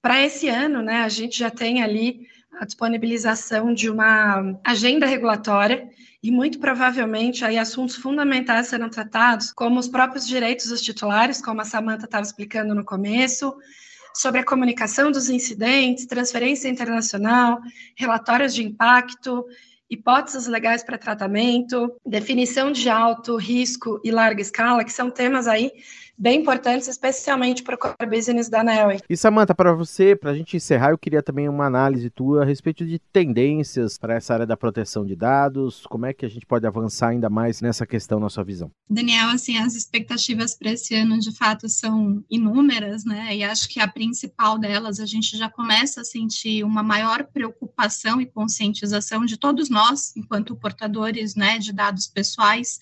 Para 0.00 0.22
esse 0.22 0.48
ano, 0.48 0.80
né, 0.80 1.02
a 1.02 1.08
gente 1.10 1.38
já 1.38 1.50
tem 1.50 1.82
ali 1.82 2.26
a 2.58 2.64
disponibilização 2.64 3.74
de 3.74 3.90
uma 3.90 4.58
agenda 4.64 5.04
regulatória 5.04 5.90
e 6.22 6.30
muito 6.30 6.58
provavelmente 6.58 7.44
aí 7.44 7.58
assuntos 7.58 7.96
fundamentais 7.96 8.68
serão 8.68 8.88
tratados, 8.88 9.52
como 9.52 9.78
os 9.78 9.88
próprios 9.88 10.26
direitos 10.26 10.68
dos 10.68 10.80
titulares, 10.80 11.42
como 11.42 11.60
a 11.60 11.64
Samanta 11.64 12.06
estava 12.06 12.22
explicando 12.22 12.74
no 12.74 12.84
começo, 12.84 13.54
sobre 14.14 14.40
a 14.40 14.44
comunicação 14.44 15.10
dos 15.10 15.28
incidentes, 15.28 16.06
transferência 16.06 16.68
internacional, 16.68 17.60
relatórios 17.96 18.54
de 18.54 18.62
impacto, 18.62 19.44
hipóteses 19.90 20.46
legais 20.46 20.82
para 20.82 20.96
tratamento, 20.98 21.94
definição 22.06 22.72
de 22.72 22.88
alto 22.88 23.36
risco 23.36 24.00
e 24.04 24.10
larga 24.10 24.40
escala, 24.40 24.84
que 24.84 24.92
são 24.92 25.10
temas 25.10 25.46
aí 25.46 25.72
bem 26.16 26.40
importantes, 26.40 26.88
especialmente 26.88 27.62
para 27.62 27.74
o 27.74 27.78
core 27.78 28.08
business 28.08 28.48
da 28.48 28.62
Nelway. 28.62 29.00
E 29.08 29.16
Samantha, 29.16 29.54
para 29.54 29.72
você, 29.72 30.14
para 30.14 30.30
a 30.30 30.34
gente 30.34 30.56
encerrar, 30.56 30.90
eu 30.90 30.98
queria 30.98 31.22
também 31.22 31.48
uma 31.48 31.66
análise 31.66 32.08
tua 32.10 32.42
a 32.42 32.44
respeito 32.44 32.86
de 32.86 32.98
tendências 32.98 33.98
para 33.98 34.14
essa 34.14 34.34
área 34.34 34.46
da 34.46 34.56
proteção 34.56 35.04
de 35.04 35.16
dados, 35.16 35.84
como 35.86 36.06
é 36.06 36.12
que 36.12 36.24
a 36.24 36.28
gente 36.28 36.46
pode 36.46 36.66
avançar 36.66 37.08
ainda 37.08 37.28
mais 37.28 37.60
nessa 37.60 37.86
questão 37.86 38.20
na 38.20 38.28
sua 38.28 38.44
visão? 38.44 38.70
Daniel, 38.88 39.28
assim, 39.28 39.58
as 39.58 39.74
expectativas 39.74 40.56
para 40.56 40.72
esse 40.72 40.94
ano, 40.94 41.18
de 41.18 41.36
fato, 41.36 41.68
são 41.68 42.24
inúmeras, 42.30 43.04
né, 43.04 43.34
e 43.36 43.42
acho 43.42 43.68
que 43.68 43.80
a 43.80 43.88
principal 43.88 44.58
delas, 44.58 45.00
a 45.00 45.06
gente 45.06 45.36
já 45.36 45.50
começa 45.50 46.00
a 46.00 46.04
sentir 46.04 46.64
uma 46.64 46.82
maior 46.82 47.24
preocupação 47.24 48.20
e 48.20 48.26
conscientização 48.26 49.24
de 49.24 49.36
todos 49.36 49.68
nós, 49.68 50.16
enquanto 50.16 50.56
portadores, 50.56 51.34
né, 51.34 51.58
de 51.58 51.72
dados 51.72 52.06
pessoais, 52.06 52.78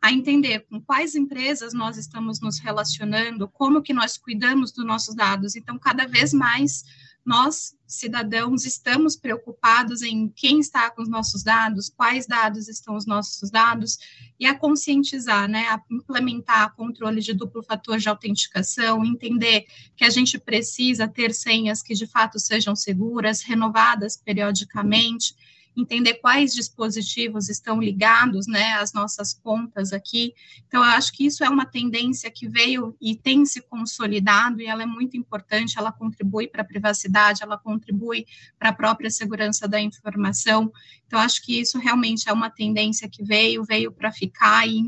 a 0.00 0.12
entender 0.12 0.60
com 0.68 0.80
quais 0.80 1.14
empresas 1.14 1.72
nós 1.72 1.96
estamos 1.96 2.40
nos 2.40 2.58
relacionando, 2.58 3.48
como 3.48 3.82
que 3.82 3.92
nós 3.92 4.16
cuidamos 4.16 4.72
dos 4.72 4.84
nossos 4.84 5.14
dados. 5.14 5.56
Então, 5.56 5.78
cada 5.78 6.06
vez 6.06 6.32
mais 6.32 6.84
nós, 7.28 7.76
cidadãos, 7.86 8.64
estamos 8.64 9.14
preocupados 9.14 10.00
em 10.00 10.30
quem 10.30 10.60
está 10.60 10.90
com 10.90 11.02
os 11.02 11.10
nossos 11.10 11.42
dados, 11.42 11.90
quais 11.90 12.26
dados 12.26 12.68
estão 12.68 12.96
os 12.96 13.04
nossos 13.04 13.50
dados, 13.50 13.98
e 14.40 14.46
a 14.46 14.54
conscientizar, 14.54 15.46
né, 15.46 15.68
a 15.68 15.78
implementar 15.90 16.74
controle 16.74 17.20
de 17.20 17.34
duplo 17.34 17.62
fator 17.62 17.98
de 17.98 18.08
autenticação, 18.08 19.04
entender 19.04 19.66
que 19.94 20.04
a 20.04 20.10
gente 20.10 20.38
precisa 20.38 21.06
ter 21.06 21.34
senhas 21.34 21.82
que 21.82 21.92
de 21.92 22.06
fato 22.06 22.38
sejam 22.38 22.74
seguras, 22.74 23.42
renovadas 23.42 24.16
periodicamente, 24.16 25.34
entender 25.80 26.14
quais 26.14 26.52
dispositivos 26.52 27.48
estão 27.48 27.80
ligados, 27.80 28.46
né, 28.46 28.74
às 28.74 28.92
nossas 28.92 29.32
contas 29.32 29.92
aqui. 29.92 30.34
Então, 30.66 30.84
eu 30.84 30.90
acho 30.90 31.12
que 31.12 31.26
isso 31.26 31.44
é 31.44 31.48
uma 31.48 31.64
tendência 31.64 32.30
que 32.30 32.48
veio 32.48 32.96
e 33.00 33.14
tem 33.14 33.46
se 33.46 33.60
consolidado 33.60 34.60
e 34.60 34.66
ela 34.66 34.82
é 34.82 34.86
muito 34.86 35.16
importante, 35.16 35.78
ela 35.78 35.92
contribui 35.92 36.48
para 36.48 36.62
a 36.62 36.64
privacidade, 36.64 37.42
ela 37.42 37.56
contribui 37.56 38.26
para 38.58 38.70
a 38.70 38.72
própria 38.72 39.10
segurança 39.10 39.68
da 39.68 39.80
informação. 39.80 40.72
Então, 41.08 41.18
acho 41.20 41.42
que 41.42 41.58
isso 41.58 41.78
realmente 41.78 42.28
é 42.28 42.32
uma 42.32 42.50
tendência 42.50 43.08
que 43.08 43.24
veio, 43.24 43.64
veio 43.64 43.90
para 43.90 44.12
ficar 44.12 44.68
e, 44.68 44.82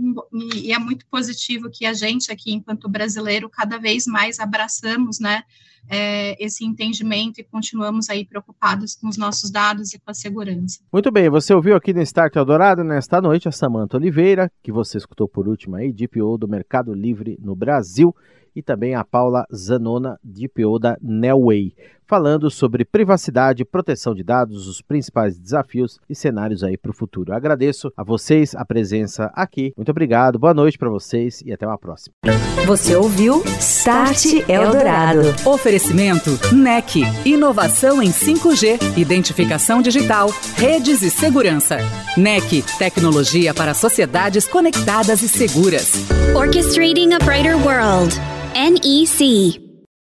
e 0.54 0.70
é 0.70 0.78
muito 0.78 1.06
positivo 1.06 1.70
que 1.70 1.86
a 1.86 1.94
gente 1.94 2.30
aqui, 2.30 2.52
enquanto 2.52 2.90
brasileiro, 2.90 3.48
cada 3.48 3.78
vez 3.78 4.06
mais 4.06 4.38
abraçamos, 4.38 5.18
né, 5.18 5.42
é, 5.88 6.36
esse 6.44 6.62
entendimento 6.62 7.40
e 7.40 7.42
continuamos 7.42 8.10
aí 8.10 8.26
preocupados 8.26 8.94
com 8.94 9.08
os 9.08 9.16
nossos 9.16 9.50
dados 9.50 9.94
e 9.94 9.98
com 9.98 10.10
a 10.10 10.14
segurança. 10.14 10.80
Muito 10.92 11.10
bem, 11.10 11.30
você 11.30 11.54
ouviu 11.54 11.74
aqui 11.74 11.94
no 11.94 12.02
Start 12.02 12.36
Eldorado 12.36 12.84
nesta 12.84 13.18
noite 13.22 13.48
a 13.48 13.52
Samanta 13.52 13.96
Oliveira, 13.96 14.52
que 14.62 14.70
você 14.70 14.98
escutou 14.98 15.26
por 15.26 15.48
último 15.48 15.76
aí, 15.76 15.90
DPO 15.90 16.36
do 16.36 16.46
Mercado 16.46 16.92
Livre 16.92 17.38
no 17.40 17.56
Brasil, 17.56 18.14
e 18.54 18.62
também 18.62 18.94
a 18.94 19.04
Paula 19.04 19.46
Zanona, 19.52 20.18
DPO 20.22 20.78
da 20.78 20.96
Nelway 21.00 21.74
falando 22.10 22.50
sobre 22.50 22.84
privacidade, 22.84 23.64
proteção 23.64 24.16
de 24.16 24.24
dados, 24.24 24.66
os 24.66 24.82
principais 24.82 25.38
desafios 25.38 26.00
e 26.08 26.14
cenários 26.16 26.64
aí 26.64 26.76
para 26.76 26.90
o 26.90 26.94
futuro. 26.94 27.32
Agradeço 27.32 27.92
a 27.96 28.02
vocês 28.02 28.52
a 28.52 28.64
presença 28.64 29.30
aqui. 29.32 29.72
Muito 29.76 29.90
obrigado, 29.90 30.36
boa 30.36 30.52
noite 30.52 30.76
para 30.76 30.90
vocês 30.90 31.40
e 31.46 31.52
até 31.52 31.64
uma 31.64 31.78
próxima. 31.78 32.12
Você 32.66 32.96
ouviu 32.96 33.44
Start 33.60 34.26
Eldorado. 34.48 35.20
Oferecimento 35.46 36.30
NEC, 36.52 37.02
inovação 37.24 38.02
em 38.02 38.10
5G, 38.10 38.98
identificação 38.98 39.80
digital, 39.80 40.30
redes 40.56 41.02
e 41.02 41.10
segurança. 41.10 41.78
NEC, 42.16 42.64
tecnologia 42.76 43.54
para 43.54 43.72
sociedades 43.72 44.48
conectadas 44.48 45.22
e 45.22 45.28
seguras. 45.28 45.92
Orchestrating 46.34 47.12
a 47.12 47.18
Brighter 47.20 47.56
World. 47.64 48.18
NEC. 48.54 49.69